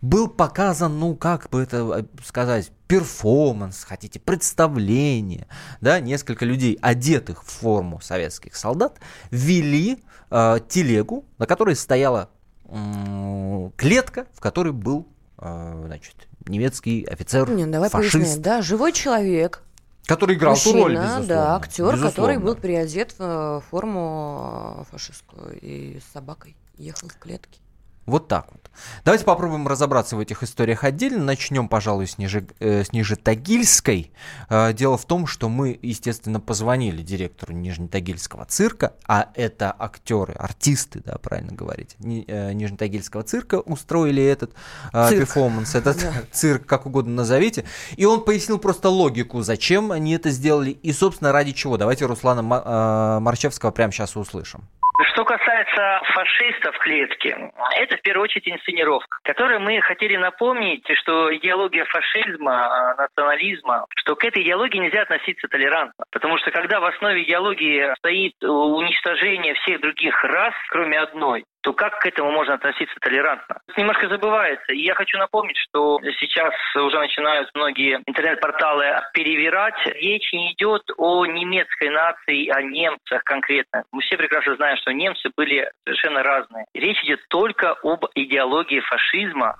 [0.00, 5.46] был показан, ну, как бы это э, сказать, перформанс, хотите, представление,
[5.80, 8.98] да, несколько людей, одетых в форму советских солдат,
[9.30, 12.28] вели э, телегу, на которой стояла
[12.64, 15.06] э, клетка, в которой был,
[15.38, 18.14] э, значит, немецкий офицер, Не, давай фашист.
[18.14, 19.62] Поясняем, да, живой человек,
[20.06, 21.26] Который играл Мужчина, ту роль, безусловно.
[21.26, 22.10] да, актер, безусловно.
[22.10, 27.60] который был переодет в форму фашистскую и с собакой ехал в клетке.
[28.06, 28.61] Вот так вот.
[29.04, 31.24] Давайте попробуем разобраться в этих историях отдельно.
[31.24, 34.12] Начнем, пожалуй, с, Ниже, э, с Нижетагильской.
[34.48, 41.02] Э, дело в том, что мы, естественно, позвонили директору Нижнетагильского цирка, а это актеры, артисты,
[41.04, 44.52] да, правильно говорить, Ни, э, Нижнетагильского цирка устроили этот
[44.92, 46.12] э, перформанс, этот да.
[46.32, 47.64] цирк, как угодно назовите.
[47.96, 51.76] И он пояснил просто логику, зачем они это сделали и, собственно, ради чего.
[51.76, 54.68] Давайте Руслана э, Марчевского прямо сейчас услышим.
[55.00, 61.34] Что касается фашистов в клетке, это в первую очередь инсценировка, которой мы хотели напомнить, что
[61.34, 66.04] идеология фашизма, а, национализма, что к этой идеологии нельзя относиться толерантно.
[66.10, 72.00] Потому что когда в основе идеологии стоит уничтожение всех других рас, кроме одной, то как
[72.00, 73.58] к этому можно относиться толерантно?
[73.76, 74.72] Немножко забывается.
[74.72, 79.74] И я хочу напомнить, что сейчас уже начинают многие интернет-порталы перевирать.
[79.86, 83.84] Речь не идет о немецкой нации, о немцах конкретно.
[83.92, 86.66] Мы все прекрасно знаем, что немцы были совершенно разные.
[86.74, 89.56] Речь идет только об идеологии фашизма,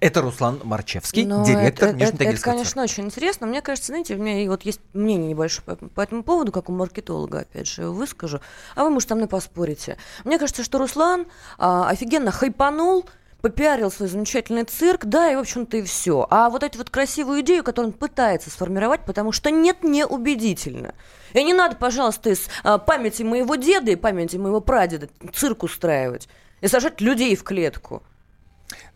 [0.00, 3.46] это Руслан Марчевский, Но директор это, это, это, конечно, очень интересно.
[3.46, 6.72] Мне кажется, знаете, у меня вот есть мнение небольшое по, по этому поводу, как у
[6.72, 8.40] маркетолога, опять же, выскажу.
[8.74, 9.96] А вы, может, со мной поспорите.
[10.24, 11.26] Мне кажется, что Руслан
[11.58, 13.06] а, офигенно хайпанул,
[13.40, 16.26] попиарил свой замечательный цирк, да, и, в общем-то, и все.
[16.28, 20.94] А вот эту вот красивую идею, которую он пытается сформировать, потому что нет, не убедительно.
[21.34, 26.28] И не надо, пожалуйста, из а, памяти моего деда и памяти моего прадеда цирк устраивать
[26.60, 28.02] и сажать людей в клетку.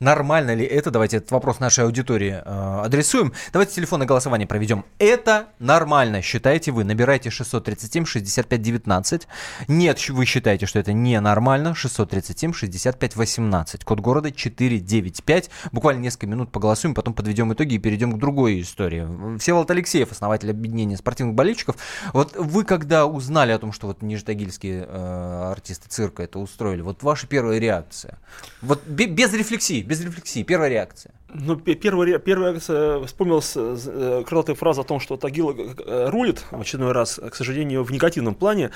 [0.02, 0.90] Нормально ли это?
[0.90, 3.32] Давайте этот вопрос нашей аудитории э, адресуем.
[3.52, 4.84] Давайте телефонное голосование проведем.
[4.98, 6.82] Это нормально, считаете вы?
[6.82, 9.22] Набирайте 637-65-19.
[9.68, 11.76] Нет, вы считаете, что это ненормально.
[11.80, 13.84] 637-65-18.
[13.84, 15.50] Код города 495.
[15.70, 19.38] Буквально несколько минут поголосуем, потом подведем итоги и перейдем к другой истории.
[19.38, 21.76] Всеволод Алексеев, основатель объединения спортивных болельщиков.
[22.12, 27.04] Вот вы когда узнали о том, что вот нижнетагильские э, артисты цирка это устроили, вот
[27.04, 28.18] ваша первая реакция?
[28.62, 31.12] Вот без рефлексии, без рефлексии, первая реакция.
[31.34, 36.60] Ну, первая, первая реакция, вспомнилась э, крылатая фраза о том, что Тагил э, рулит в
[36.60, 38.70] очередной раз, к сожалению, в негативном плане.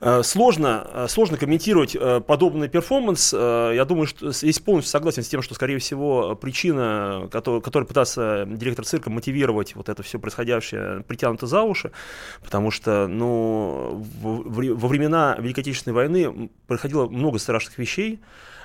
[0.00, 3.32] Э, сложно, сложно комментировать подобный перформанс.
[3.32, 8.44] Я думаю, что здесь полностью согласен с тем, что, скорее всего, причина, которой, которой пытался
[8.46, 11.92] директор цирка мотивировать вот это все происходящее, притянуто за уши,
[12.44, 18.20] потому что, ну, во времена Великой Отечественной войны происходило много страшных вещей,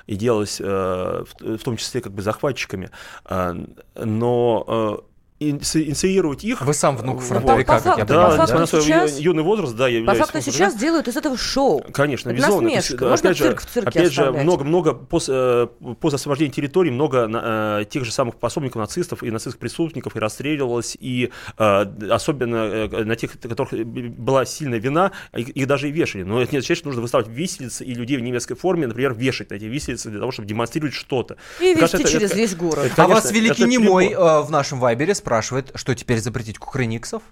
[0.06, 2.90] и делалось э, в, том числе как бы захватчиками,
[3.28, 3.54] э,
[3.96, 5.11] но э,
[5.50, 6.60] инициировать их.
[6.62, 7.82] Вы сам внук фронтовика, вот.
[7.82, 10.18] как я Да, несмотря на свой сейчас, юный возраст, да, я являюсь...
[10.18, 11.84] По факту сейчас делают из этого шоу.
[11.92, 12.70] Конечно, Это безусловно.
[12.70, 13.08] Насмешка.
[13.08, 15.66] Можно опять цирк же, в цирке Опять же, много-много после, э,
[16.00, 20.96] после освобождения территории много э, тех же самых пособников нацистов и нацистских преступников и расстреливалось,
[20.98, 26.22] и э, особенно э, на тех, которых была сильная вина, их, их даже и вешали.
[26.22, 29.50] Но это не означает, что нужно выставить виселицы и людей в немецкой форме, например, вешать
[29.50, 31.36] на эти виселицы для того, чтобы демонстрировать что-то.
[31.60, 32.84] И вести через это, весь город.
[32.84, 36.92] Это, конечно, а вас Великий Немой э, в нашем Вайбере спрашивает, что теперь запретить кукрыников?
[36.92, 37.22] Никсов?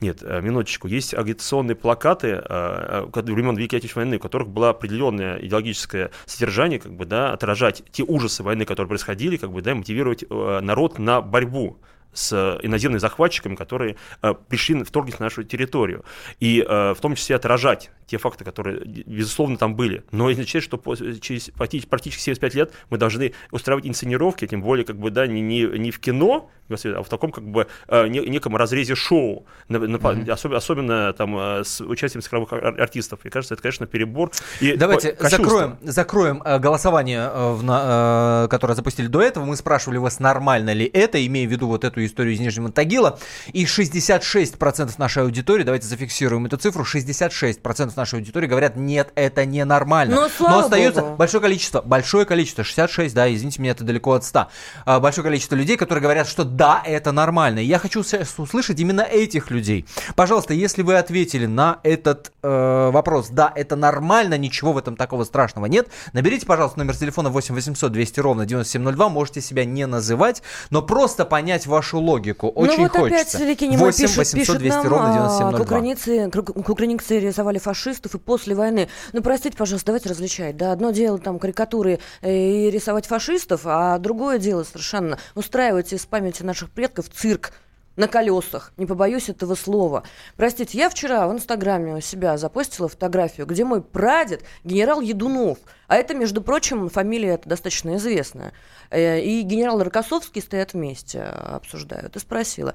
[0.00, 0.88] Нет, э, минуточку.
[0.88, 6.78] Есть агитационные плакаты э, э времен Великой Отечественной войны, у которых было определенное идеологическое содержание,
[6.78, 11.22] как бы, да, отражать те ужасы войны, которые происходили, как бы, да, мотивировать народ на
[11.22, 11.78] борьбу
[12.12, 16.04] с иноземными захватчиками, которые э, пришли, вторглись на нашу территорию.
[16.40, 20.04] И в том числе отражать те факты, которые, безусловно, там были.
[20.12, 20.80] Но это означает, что
[21.20, 25.62] через практически 75 лет мы должны устраивать инсценировки, тем более, как бы, да, не, не,
[25.62, 30.30] не в кино, а в таком, как бы, э, неком разрезе шоу, mm-hmm.
[30.30, 33.20] особенно, особенно там э, с участием цифровых артистов.
[33.22, 34.30] Мне кажется, это, конечно, перебор.
[34.60, 39.44] И Давайте закроем, закроем э, голосование, в, на, которое запустили до этого.
[39.44, 43.18] Мы спрашивали вас, нормально ли это, имея в виду вот эту историю из Нижнего Тагила.
[43.52, 49.64] И 66% нашей аудитории, давайте зафиксируем эту цифру, 66% нашей аудитории говорят, нет, это не
[49.64, 50.14] нормально.
[50.14, 51.16] Но, Но остается Богу.
[51.16, 54.48] большое количество, большое количество, 66, да, извините меня, это далеко от 100.
[54.84, 57.60] А, большое количество людей, которые говорят, что да, это нормально.
[57.60, 59.86] И я хочу услышать именно этих людей.
[60.14, 65.24] Пожалуйста, если вы ответили на этот э, вопрос, да, это нормально, ничего в этом такого
[65.24, 70.42] страшного нет, наберите, пожалуйста, номер телефона 8 800 200 ровно 9702, можете себя не называть,
[70.70, 72.52] но просто понять вашу логику.
[72.54, 73.38] Ну Очень ну, вот хочется.
[73.38, 75.58] опять 8 пишет, 800 200 пишет ровно 9702.
[75.58, 78.88] К украинцы, к украинцы рисовали фашистов фашистов и после войны.
[79.12, 80.56] Ну, простите, пожалуйста, давайте различать.
[80.56, 86.04] Да, одно дело там карикатуры э, и рисовать фашистов, а другое дело совершенно устраивать из
[86.04, 87.52] памяти наших предков цирк
[87.94, 88.72] на колесах.
[88.76, 90.02] Не побоюсь этого слова.
[90.36, 95.58] Простите, я вчера в Инстаграме у себя запостила фотографию, где мой прадед генерал Едунов.
[95.86, 98.52] А это, между прочим, фамилия это достаточно известная.
[98.90, 102.16] Э, и генерал Рокоссовский стоят вместе, обсуждают.
[102.16, 102.74] И спросила,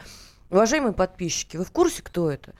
[0.49, 2.53] уважаемые подписчики, вы в курсе, кто это?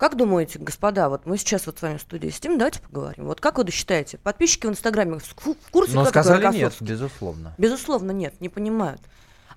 [0.00, 3.26] Как думаете, господа, вот мы сейчас вот с вами в студии сидим, давайте поговорим.
[3.26, 5.34] Вот как вы считаете, подписчики в Инстаграме в
[5.70, 7.52] курсе, Но как сказали нет, безусловно.
[7.58, 9.02] Безусловно, нет, не понимают.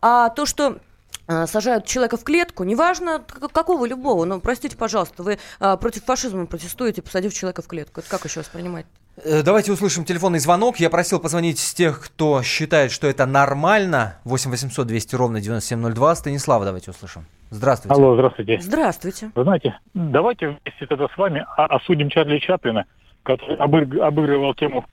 [0.01, 0.79] А то, что
[1.27, 6.45] а, сажают человека в клетку, неважно какого любого, но простите, пожалуйста, вы а, против фашизма
[6.45, 8.01] протестуете, посадив человека в клетку.
[8.01, 8.85] Это как еще воспринимать?
[9.17, 10.77] Э, давайте услышим телефонный звонок.
[10.77, 14.17] Я просил позвонить с тех, кто считает, что это нормально.
[14.23, 16.15] 8 800 200 ровно 9702.
[16.15, 17.25] Станислава давайте услышим.
[17.51, 17.93] Здравствуйте.
[17.93, 18.59] Алло, здравствуйте.
[18.59, 19.31] Здравствуйте.
[19.35, 22.85] Вы знаете, давайте вместе тогда с вами осудим Чарли Чаплина,
[23.21, 24.85] который обыгрывал тему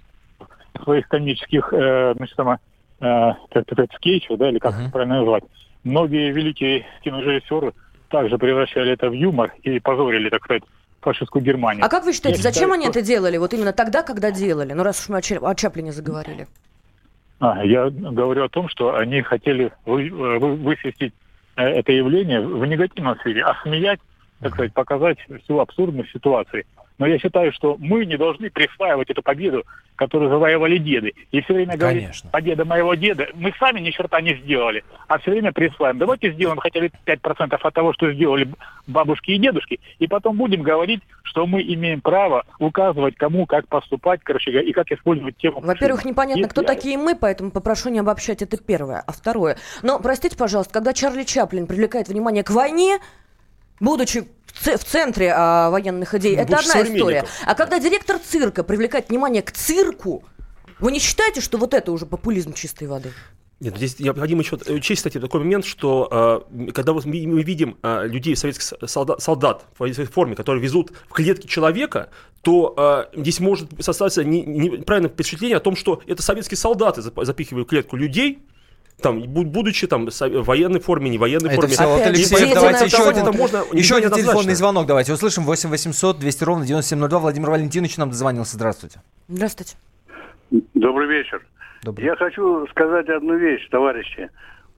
[0.85, 2.59] своих комических, э, значит, там, э,
[3.01, 4.83] как сказать, скетчев, да, или как uh-huh.
[4.83, 5.45] это правильно назвать.
[5.85, 7.73] Многие великие кинорежиссеры
[8.09, 10.63] также превращали это в юмор и позорили, так сказать,
[11.01, 11.85] фашистскую Германию.
[11.85, 12.99] А как вы считаете, Я зачем считаю, они что...
[12.99, 13.37] это делали?
[13.37, 14.73] Вот именно тогда, когда делали?
[14.73, 16.47] Ну, раз уж мы о Чаплине заговорили.
[17.39, 21.15] А, я говорю о том, что они хотели вы, вы, высвистить
[21.61, 24.01] Э, это явление в негативном свете, а смеять,
[24.41, 26.65] так сказать, показать всю абсурдность ситуации.
[27.01, 29.65] Но я считаю, что мы не должны присваивать эту победу,
[29.97, 31.15] которую завоевали деды.
[31.33, 32.31] И все время говорить, Конечно.
[32.31, 35.99] победа моего деда, мы сами ни черта не сделали, а все время присваиваем.
[35.99, 38.51] Давайте сделаем хотя бы 5% от того, что сделали
[38.87, 44.21] бабушки и дедушки, и потом будем говорить, что мы имеем право указывать, кому как поступать,
[44.23, 45.61] короче, и как использовать тему.
[45.61, 49.03] Во-первых, непонятно, кто такие мы, поэтому попрошу не обобщать, это первое.
[49.07, 52.99] А второе, но, простите, пожалуйста, когда Чарли Чаплин привлекает внимание к войне,
[53.81, 57.25] будучи в центре а, военных идей, ну, это одна история.
[57.47, 60.25] А когда директор цирка привлекает внимание к цирку,
[60.79, 63.13] вы не считаете, что вот это уже популизм чистой воды?
[63.61, 67.03] Нет, здесь необходимо еще учесть, кстати, такой момент, что э, когда мы
[67.43, 72.09] видим э, людей, советских солдат, солдат в военной форме, которые везут в клетки человека,
[72.41, 77.71] то э, здесь может составиться неправильное впечатление о том, что это советские солдаты запихивают в
[77.71, 78.39] клетку людей,
[79.01, 81.75] там, будучи там в военной форме, не военной это форме.
[81.75, 85.45] Все, вот, Алексей, давайте еще один, это можно, еще один телефонный звонок давайте услышим.
[85.45, 87.19] 8 800 200 ровно 9702.
[87.19, 88.57] Владимир Валентинович нам дозвонился.
[88.57, 89.01] Здравствуйте.
[89.29, 89.77] Здравствуйте.
[90.75, 91.45] Добрый вечер.
[91.83, 92.07] Добрый.
[92.07, 94.31] Я хочу сказать одну вещь, товарищи.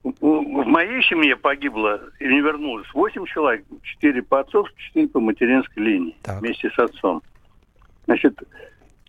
[0.03, 5.83] В моей семье погибло и не вернулось 8 человек, 4 по отцовской, 4 по материнской
[5.83, 6.41] линии, так.
[6.41, 7.23] вместе с отцом.
[8.07, 8.37] Значит,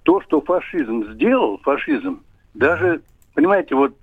[0.04, 2.21] то, что фашизм сделал, фашизм,
[2.54, 3.02] даже,
[3.34, 3.95] понимаете, вот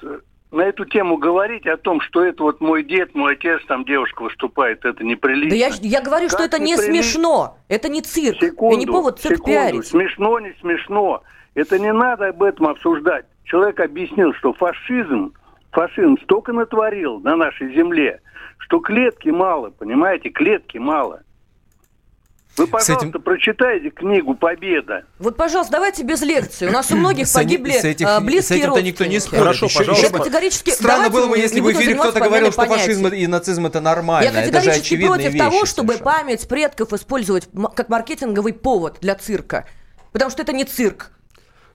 [0.51, 4.23] на эту тему говорить о том, что это вот мой дед, мой отец, там девушка
[4.23, 5.51] выступает, это неприлично.
[5.51, 7.03] Да я, я говорю, как что это не прили...
[7.03, 9.53] смешно, это не цирк, секунду, и не повод цирк секунду.
[9.53, 9.87] пиарить.
[9.87, 11.23] Смешно, не смешно.
[11.55, 13.27] Это не надо об этом обсуждать.
[13.45, 15.33] Человек объяснил, что фашизм,
[15.71, 18.21] фашизм столько натворил на нашей земле,
[18.59, 21.23] что клетки мало, понимаете, клетки мало.
[22.57, 23.23] Вы, пожалуйста, этим...
[23.23, 25.05] прочитайте книгу «Победа».
[25.19, 26.67] Вот, пожалуйста, давайте без лекции.
[26.69, 29.43] У нас у многих погибли с этих, а, близкие С этим-то никто не спорит.
[29.43, 30.07] Хорошо, еще, пожалуйста.
[30.07, 30.71] Я категорически...
[30.71, 34.29] Странно было бы, если в эфире кто-то говорил, что фашизм и нацизм это нормально.
[34.29, 36.19] Я категорически это против вещи, того, чтобы совершенно.
[36.19, 39.67] память предков использовать как маркетинговый повод для цирка.
[40.13, 41.13] Потому что это не цирк.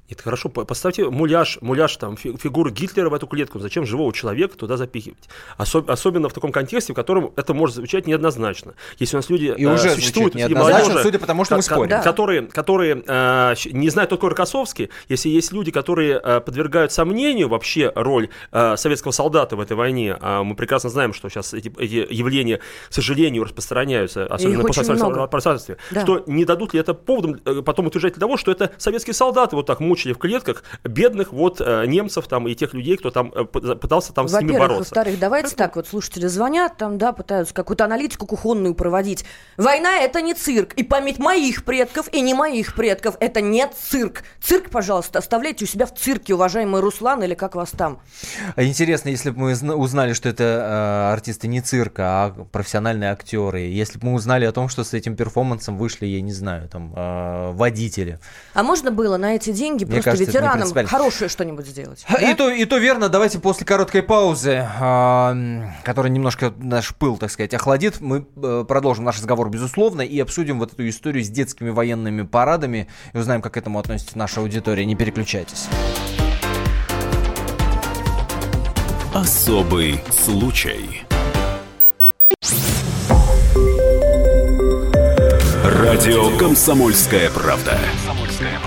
[0.10, 3.58] Нет, хорошо, поставьте муляж, муляж там, фигуры Гитлера в эту клетку.
[3.58, 5.28] Зачем живого человека туда запихивать?
[5.58, 8.76] Особ, особенно в таком контексте, в котором это может звучать неоднозначно.
[9.00, 11.90] Если у нас люди и уже существуют неоднозначно, молодежи, судя по тому, что мы спорим.
[11.90, 12.04] Да.
[12.04, 17.50] Которые, которые э, не знают, кто такой Рокоссовский, если есть люди, которые э, подвергают сомнению
[17.50, 21.74] вообще роль э, советского солдата в этой войне, а мы прекрасно знаем, что сейчас эти,
[21.80, 26.02] эти явления, к сожалению, распространяются, особенно на постсоветском пространстве, да.
[26.02, 29.80] что не дадут ли это поводом потом утверждать того, что это советские солдаты вот так
[29.96, 34.12] мучили в клетках бедных вот э, немцев там и тех людей, кто там э, пытался
[34.12, 34.94] там с ними бороться.
[34.94, 35.56] Во-первых, давайте это...
[35.56, 39.24] так, вот слушатели звонят там, да, пытаются какую-то аналитику кухонную проводить.
[39.56, 44.24] Война– это не цирк, и память моих предков и не моих предков– это не цирк.
[44.42, 48.02] Цирк, пожалуйста, оставляйте у себя в цирке, уважаемый Руслан, или как вас там.
[48.58, 53.62] А интересно, если бы мы узнали, что это э, артисты не цирка, а профессиональные актеры,
[53.62, 56.94] если бы мы узнали о том, что с этим перформансом вышли, я не знаю, там,
[56.94, 58.20] э, водители.
[58.54, 62.06] А можно было на эти деньги Мне просто кажется, ветеранам хорошее что-нибудь сделать.
[62.10, 62.36] И, да?
[62.36, 63.10] то, и то верно.
[63.10, 69.06] Давайте после короткой паузы, э, которая немножко наш пыл, так сказать, охладит, мы э, продолжим
[69.06, 73.54] наш разговор, безусловно, и обсудим вот эту историю с детскими военными парадами и узнаем, как
[73.54, 74.86] к этому относится наша аудитория.
[74.86, 75.68] Не переключайтесь.
[79.14, 81.06] Особый случай.
[85.64, 87.80] Радио «Комсомольская правда».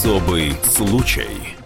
[0.00, 1.59] Особый случай.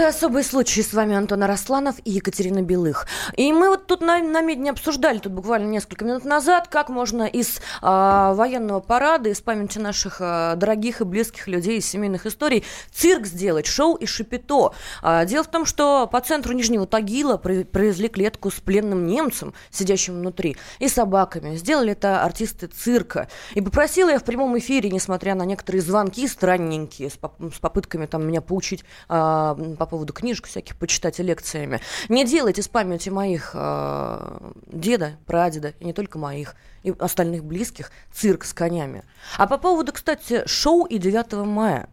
[0.00, 0.82] Это особый случай.
[0.82, 3.06] С вами Антон Арасланов и Екатерина Белых.
[3.36, 7.24] И мы вот тут на, на медне обсуждали, тут буквально несколько минут назад, как можно
[7.24, 12.64] из а, военного парада, из памяти наших а, дорогих и близких людей, из семейных историй,
[12.90, 14.72] цирк сделать, шоу и шипито.
[15.02, 20.14] А, дело в том, что по центру Нижнего Тагила привезли клетку с пленным немцем, сидящим
[20.14, 21.56] внутри, и собаками.
[21.56, 23.28] Сделали это артисты цирка.
[23.52, 28.06] И попросила я в прямом эфире, несмотря на некоторые звонки странненькие, с, поп с попытками
[28.06, 31.80] там меня поучить по поводу книжек всяких, почитать лекциями.
[32.08, 37.90] Не делайте с памяти моих э, деда, прадеда, и не только моих, и остальных близких,
[38.12, 39.04] цирк с конями.
[39.36, 41.88] А по поводу, кстати, шоу и 9 мая.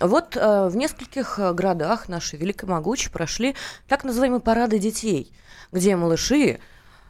[0.00, 3.56] Вот э, в нескольких э, городах нашей Великой Могучей прошли
[3.88, 5.32] так называемые парады детей,
[5.72, 6.60] где малыши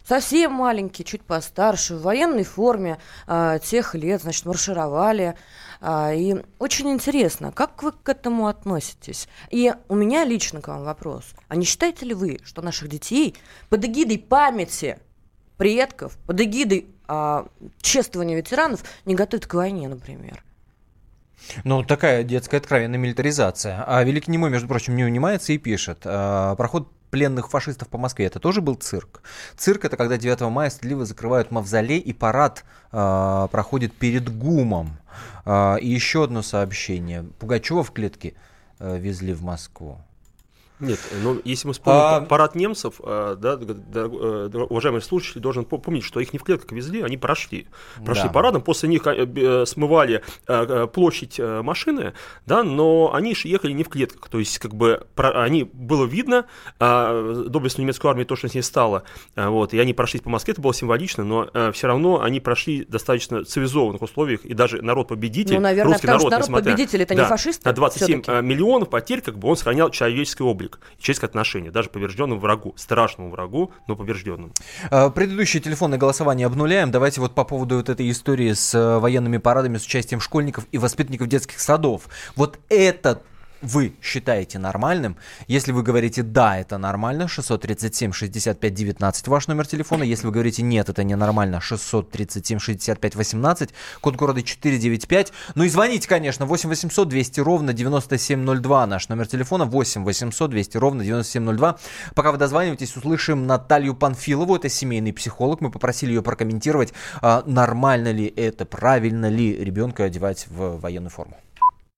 [0.08, 5.36] совсем маленькие, чуть постарше, в военной форме э, тех лет, значит, маршировали.
[5.80, 9.28] Э, и очень интересно, как вы к этому относитесь?
[9.50, 11.24] И у меня лично к вам вопрос.
[11.48, 13.36] А не считаете ли вы, что наших детей
[13.68, 14.98] под эгидой памяти
[15.58, 17.44] предков, под эгидой э,
[17.82, 20.42] чествования ветеранов не готовят к войне, например?
[21.64, 23.84] Ну, такая детская откровенная милитаризация.
[23.86, 26.00] А Великий Немой, между прочим, не унимается и пишет.
[26.00, 28.26] Проход пленных фашистов по Москве.
[28.26, 29.22] Это тоже был цирк.
[29.56, 34.98] Цирк это когда 9 мая стыдливо закрывают мавзолей и парад э, проходит перед ГУМом.
[35.44, 37.24] Э, и еще одно сообщение.
[37.38, 38.34] Пугачева в клетке
[38.78, 39.98] э, везли в Москву.
[40.80, 42.20] Нет, ну если мы вспомним а...
[42.20, 47.02] парад немцев, э, да, э, уважаемый слушатель должен помнить, что их не в клетках везли,
[47.02, 47.66] они прошли.
[48.04, 48.32] Прошли да.
[48.32, 50.22] парадом, после них э, смывали
[50.92, 52.12] площадь машины,
[52.46, 54.28] да, но они же ехали не в клетках.
[54.28, 56.46] То есть, как бы, они, было видно
[56.78, 59.04] а, доблестную немецкую армию, то, что с ней стало,
[59.36, 63.44] вот, и они прошли по Москве, это было символично, но все равно они прошли достаточно
[63.44, 67.68] цивилизованных условиях, и даже народ-победитель, ну, наверное, русский народ, народ-победитель, это да, не фашисты?
[67.68, 71.88] На 27 миллионов потерь, как бы, он сохранял человеческий облик облик и человеческое отношение, даже
[71.88, 74.52] побежденному врагу, страшному врагу, но побежденному.
[74.90, 76.90] А, предыдущее телефонное голосование обнуляем.
[76.90, 80.78] Давайте вот по поводу вот этой истории с э, военными парадами, с участием школьников и
[80.78, 82.08] воспитанников детских садов.
[82.36, 83.22] Вот этот
[83.62, 85.16] вы считаете нормальным.
[85.46, 90.04] Если вы говорите «да, это нормально», 637-65-19 ваш номер телефона.
[90.04, 95.32] Если вы говорите «нет, это ненормально», 637-65-18, код города 495.
[95.54, 100.76] Ну и звоните, конечно, 8 800 200 ровно 9702 наш номер телефона, 8 800 200
[100.76, 101.78] ровно 9702.
[102.14, 105.60] Пока вы дозваниваетесь, услышим Наталью Панфилову, это семейный психолог.
[105.60, 111.36] Мы попросили ее прокомментировать, а, нормально ли это, правильно ли ребенка одевать в военную форму.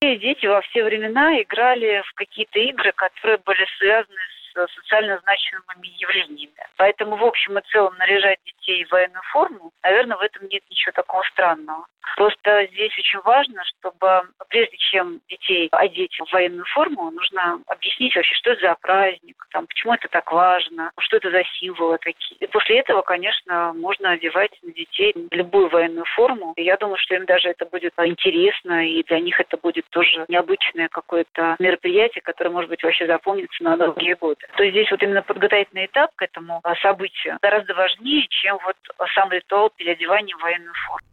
[0.01, 4.17] Дети во все времена играли в какие-то игры, которые были связаны
[4.51, 6.51] с социально значимыми явлениями.
[6.75, 10.63] Поэтому, в общем и целом, наряжать детей детей в военную форму, наверное, в этом нет
[10.69, 11.85] ничего такого странного.
[12.15, 18.35] Просто здесь очень важно, чтобы прежде чем детей одеть в военную форму, нужно объяснить вообще,
[18.35, 22.37] что это за праздник, там, почему это так важно, что это за символы такие.
[22.39, 26.53] И после этого, конечно, можно одевать на детей любую военную форму.
[26.57, 30.25] И я думаю, что им даже это будет интересно, и для них это будет тоже
[30.27, 34.45] необычное какое-то мероприятие, которое, может быть, вообще запомнится на долгие годы.
[34.55, 38.75] То есть здесь вот именно подготовительный этап к этому а, событию гораздо важнее, чем вот
[39.15, 41.07] сам ритуал переодевания в военную форму.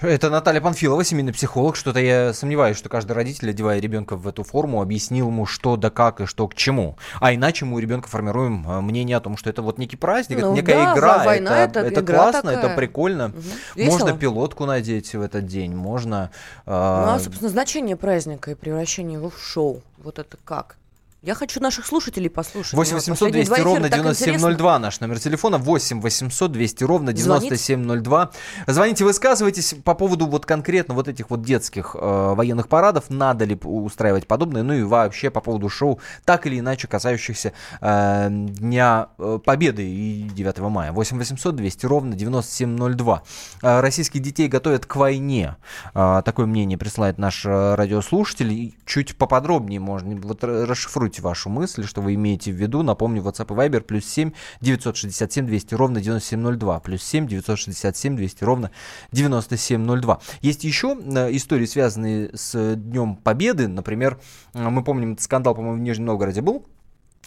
[0.00, 1.76] Это Наталья Панфилова, семейный психолог.
[1.76, 5.90] Что-то я сомневаюсь, что каждый родитель, одевая ребенка в эту форму, объяснил ему, что да
[5.90, 6.96] как и что к чему.
[7.20, 10.40] А иначе мы у ребенка формируем э, мнение о том, что это вот некий праздник,
[10.40, 12.66] ну, это некая да, игра, война, это, это, это игра классно, такая.
[12.66, 13.26] это прикольно.
[13.26, 13.84] Угу.
[13.84, 16.30] Можно пилотку надеть в этот день, можно...
[16.66, 16.70] Э...
[16.70, 20.76] Ну, а, собственно, значение праздника и превращение его в шоу, вот это как?
[21.22, 22.72] Я хочу наших слушателей послушать.
[22.72, 25.58] 8 800 200 ровно 9702 наш номер телефона.
[25.58, 28.30] 8 800 200 ровно 9702.
[28.66, 31.98] Звоните, высказывайтесь по поводу вот конкретно вот этих вот детских э,
[32.34, 33.10] военных парадов.
[33.10, 34.62] Надо ли устраивать подобное?
[34.62, 37.52] Ну и вообще по поводу шоу, так или иначе касающихся
[37.82, 40.90] э, Дня э, Победы и 9 мая.
[40.92, 43.22] 8 800 200 ровно 9702.
[43.60, 45.56] Э, российских детей готовят к войне.
[45.94, 48.50] Э, такое мнение присылает наш э, радиослушатель.
[48.54, 52.82] И чуть поподробнее можно вот расшифруйте формулируйте вашу мысль, что вы имеете в виду.
[52.82, 56.80] Напомню, WhatsApp и Viber плюс 7 967 200 ровно 9702.
[56.80, 58.70] Плюс 7 967 200 ровно
[59.12, 60.20] 9702.
[60.42, 63.68] Есть еще э, истории, связанные с Днем Победы.
[63.68, 64.18] Например,
[64.54, 66.64] э, мы помним, скандал, по-моему, в Нижнем Новгороде был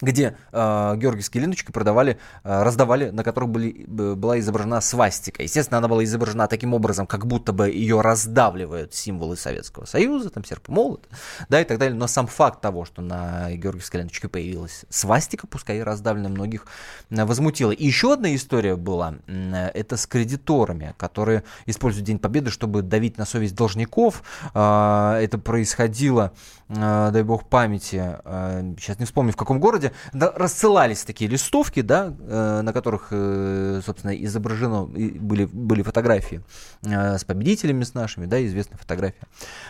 [0.02, 5.42] где э, георгиевские ленточки продавали, э, раздавали, на которых были, была изображена свастика.
[5.42, 10.44] Естественно, она была изображена таким образом, как будто бы ее раздавливают символы Советского Союза, там
[10.44, 11.08] серп и молот,
[11.48, 11.96] да, и так далее.
[11.96, 16.66] Но сам факт того, что на георгиевской ленточке появилась свастика, пускай и раздавленная, многих
[17.10, 17.70] э, возмутила.
[17.70, 23.16] И еще одна история была, э, это с кредиторами, которые используют День Победы, чтобы давить
[23.16, 24.24] на совесть должников.
[24.54, 26.32] Э, это происходило,
[26.74, 32.60] дай бог памяти, э, сейчас не вспомню в каком городе, рассылались такие листовки, да, э,
[32.62, 36.42] на которых, э, собственно, изображено были, были фотографии
[36.84, 39.26] э, с победителями, с нашими, да, известная фотография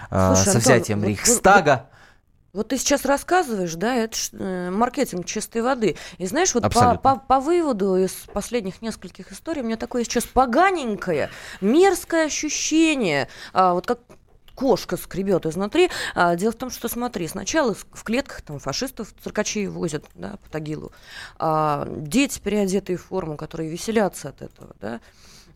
[0.09, 1.87] Слушай, со взятием Антон, Рейхстага.
[2.55, 5.97] Вот ты сейчас рассказываешь, да, это ж, э, маркетинг чистой воды.
[6.19, 10.23] И знаешь, вот по, по, по выводу из последних нескольких историй у меня такое сейчас
[10.25, 11.31] поганенькое,
[11.61, 13.99] мерзкое ощущение, а, вот как
[14.55, 15.91] кошка скребет изнутри.
[16.15, 20.51] А, дело в том, что, смотри, сначала в клетках там фашистов циркачей возят да, по
[20.51, 20.93] Тагилу.
[21.39, 25.01] А, дети, переодетые в форму, которые веселятся от этого, да.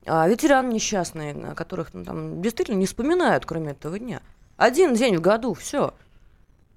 [0.07, 4.23] А ветераны несчастные, о которых ну, там действительно не вспоминают, кроме этого дня.
[4.57, 5.95] Один день в году, все.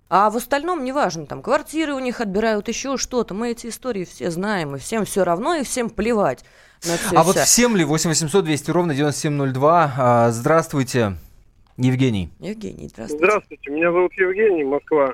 [0.09, 3.33] А в остальном неважно, там квартиры у них отбирают, еще что-то.
[3.33, 6.43] Мы эти истории все знаем, и всем все равно, и всем плевать.
[6.85, 9.93] На все а вот всем ли 8 800 200 ровно 9702?
[9.97, 11.15] А, здравствуйте.
[11.77, 12.29] Евгений.
[12.39, 13.25] Евгений, здравствуйте.
[13.25, 15.13] Здравствуйте, меня зовут Евгений, Москва.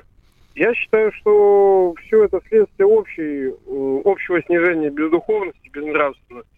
[0.54, 6.50] Я считаю, что все это следствие общей, э, общего снижения бездуховности, безнравственности,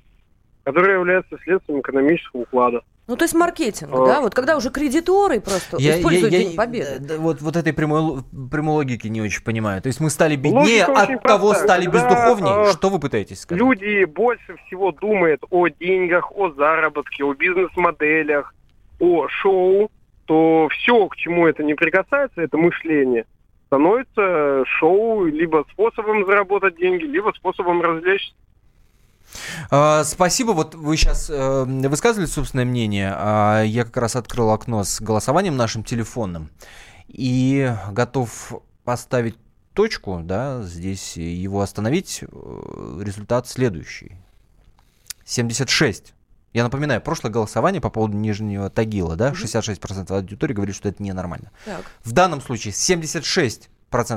[0.64, 2.82] которое является следствием экономического уклада.
[3.10, 4.20] Ну, то есть маркетинг, а, да?
[4.20, 6.98] Вот когда уже кредиторы просто я, используют я, я, День Победы.
[7.00, 8.22] Да, вот, вот этой прямой,
[8.52, 9.82] прямой логики не очень понимаю.
[9.82, 12.70] То есть мы стали беднее, Логика от того стали когда, бездуховнее?
[12.70, 13.60] А, что вы пытаетесь сказать?
[13.60, 18.54] Люди больше всего думают о деньгах, о заработке, о бизнес-моделях,
[19.00, 19.90] о шоу,
[20.26, 23.26] то все, к чему это не прикасается, это мышление,
[23.66, 28.32] становится шоу либо способом заработать деньги, либо способом развлечься.
[29.70, 30.50] Uh, спасибо.
[30.50, 33.10] Вот вы сейчас uh, высказывали собственное мнение.
[33.16, 36.50] Uh, я как раз открыл окно с голосованием нашим телефонным
[37.06, 39.36] и готов поставить
[39.74, 42.22] точку, да, здесь его остановить.
[42.22, 44.16] Э, результат следующий.
[45.24, 46.14] 76
[46.52, 51.52] я напоминаю, прошлое голосование по поводу Нижнего Тагила, да, 66% аудитории говорит, что это ненормально.
[51.64, 51.84] Так.
[52.02, 53.68] В данном случае 76%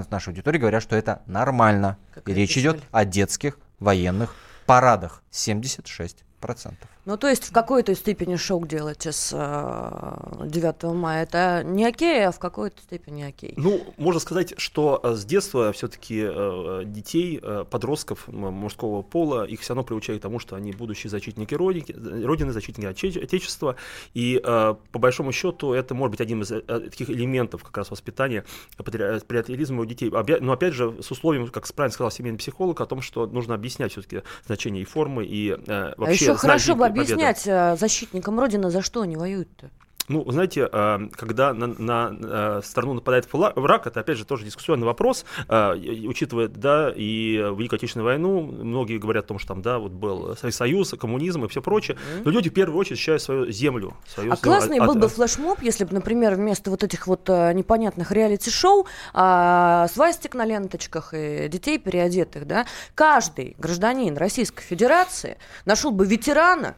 [0.09, 1.97] нашей аудитории говорят, что это нормально.
[2.13, 5.21] Какая И речь идет о детских военных парадах.
[5.31, 6.73] 76%.
[7.05, 11.23] Ну, то есть в какой-то степени шок делать с э, 9 мая.
[11.23, 13.53] Это не окей, а в какой-то степени окей.
[13.57, 19.59] Ну, можно сказать, что э, с детства все-таки э, детей, э, подростков мужского пола, их
[19.59, 23.75] все равно приучают к тому, что они будущие защитники родики, Родины, защитники Отечества.
[24.13, 27.91] И э, по большому счету это может быть одним из э, таких элементов как раз
[27.91, 28.45] воспитания
[28.77, 30.09] патриотизма у детей.
[30.39, 33.91] Но опять же, с условием, как правильно сказал семейный психолог, о том, что нужно объяснять
[33.91, 36.05] все-таки значение и формы, и э, вообще...
[36.07, 37.77] А еще хорошо бы объяснять победы.
[37.77, 39.69] защитникам Родины, за что они воюют-то.
[40.09, 44.85] Ну, знаете, э, когда на, на э, страну нападает враг, это, опять же, тоже дискуссионный
[44.85, 45.73] вопрос, э,
[46.07, 50.35] учитывая, да, и Великую Отечественную войну, многие говорят о том, что там, да, вот был
[50.35, 53.93] Союз, коммунизм и все прочее, но люди в первую очередь защищают свою землю.
[54.05, 58.11] Свою, а классный от, был бы флешмоб, если бы, например, вместо вот этих вот непонятных
[58.11, 66.05] реалити-шоу а, свастик на ленточках и детей переодетых, да, каждый гражданин Российской Федерации нашел бы
[66.05, 66.75] ветерана,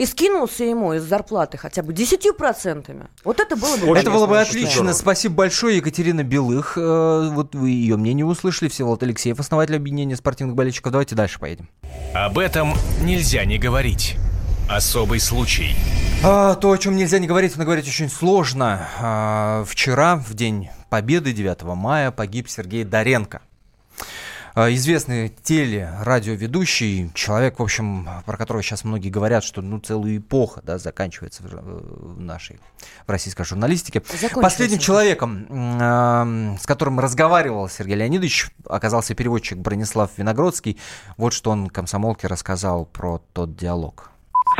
[0.00, 3.06] и скинулся ему из зарплаты хотя бы 10%.
[3.22, 4.94] Вот это было бы Это было бы отлично.
[4.94, 6.78] Спасибо большое, Екатерина Белых.
[6.78, 8.70] Э, вот вы ее мнение услышали.
[8.70, 10.90] Всеволод Алексеев, основатель объединения спортивных болельщиков.
[10.90, 11.68] Давайте дальше поедем.
[12.14, 12.72] Об этом
[13.02, 14.16] нельзя не говорить.
[14.70, 15.76] Особый случай.
[16.24, 18.88] А, то, о чем нельзя не говорить, но говорить очень сложно.
[19.00, 23.42] А, вчера, в день Победы, 9 мая, погиб Сергей Доренко.
[24.54, 30.60] А, известный телерадиоведущий, человек, в общем, про которого сейчас многие говорят, что ну целая эпоха
[30.62, 32.58] да, заканчивается в, в нашей,
[33.06, 34.02] в российской журналистике.
[34.34, 40.78] Последним человеком, э, с которым разговаривал Сергей Леонидович, оказался переводчик Бронислав Виногродский.
[41.16, 44.10] Вот что он комсомолке рассказал про тот диалог.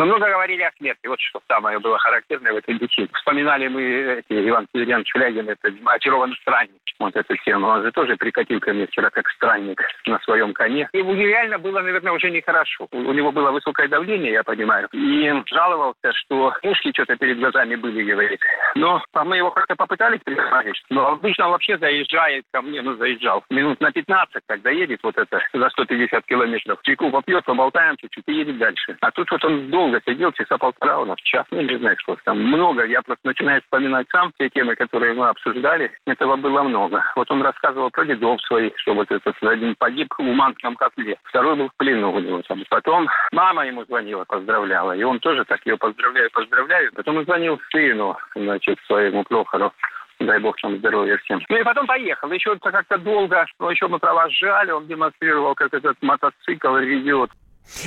[0.01, 1.07] Мы много говорили о смерти.
[1.07, 3.11] Вот что самое было характерное в этой беседе.
[3.12, 6.80] Вспоминали мы эти, Иван Северянович Флягин, это очарованный странник.
[6.98, 7.66] Вот эту тему.
[7.66, 10.88] Он же тоже прикатил ко мне вчера как странник на своем коне.
[10.92, 12.88] Ему реально было, наверное, уже нехорошо.
[12.92, 14.88] У него было высокое давление, я понимаю.
[14.92, 18.40] И жаловался, что мушки что-то перед глазами были, говорит.
[18.76, 20.82] Но а мы его как-то попытались переговорить.
[20.90, 23.44] Но обычно он вообще заезжает ко мне, ну, заезжал.
[23.51, 26.80] Минут на 15, когда едет вот это за 150 километров.
[26.82, 28.96] Чайку попьет, поболтаем чуть-чуть и едет дальше.
[29.01, 32.16] А тут вот он долго сидел, часа полтора у нас, час, ну, не знаю, что
[32.24, 32.41] там.
[32.41, 32.84] Много.
[32.84, 35.91] Я просто начинаю вспоминать сам те темы, которые мы обсуждали.
[36.07, 37.05] Этого было много.
[37.16, 41.57] Вот он рассказывал про дедов своих, что вот этот один погиб в Уманском котле, второй
[41.57, 42.62] был в плену у него там.
[42.68, 46.93] Потом мама ему звонила, поздравляла, и он тоже так ее поздравляю, поздравляю.
[46.95, 49.72] Потом он звонил сыну, значит, своему Прохору
[50.20, 51.41] дай бог там здоровья всем.
[51.49, 52.30] Ну и потом поехал.
[52.30, 57.30] Еще как-то долго, но еще мы провожали, он демонстрировал, как этот мотоцикл ведет.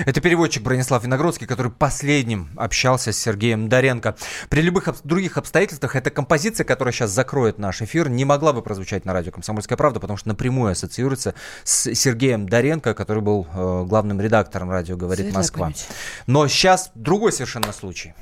[0.05, 4.15] Это переводчик Бронислав Виногродский, который последним общался с Сергеем Доренко.
[4.49, 8.61] При любых об- других обстоятельствах эта композиция, которая сейчас закроет наш эфир, не могла бы
[8.61, 13.83] прозвучать на радио «Комсомольская правда», потому что напрямую ассоциируется с Сергеем Доренко, который был э,
[13.87, 15.63] главным редактором радио «Говорит Светлая Москва».
[15.65, 15.87] Память.
[16.27, 18.13] Но сейчас другой совершенно случай.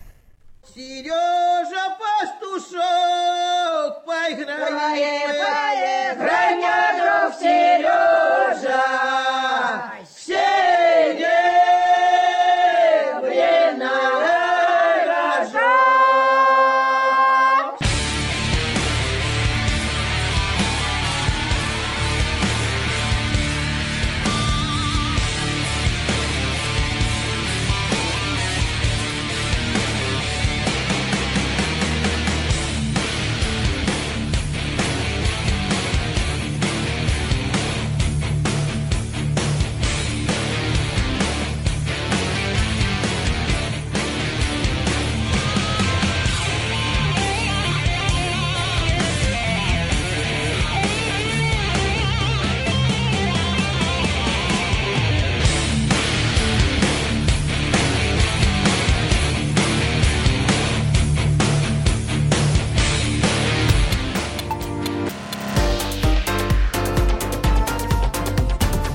[0.73, 6.29] Сережа Пастушок, поиграй, поиграй, друг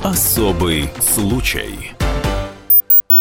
[0.06, 1.85] Особый случай.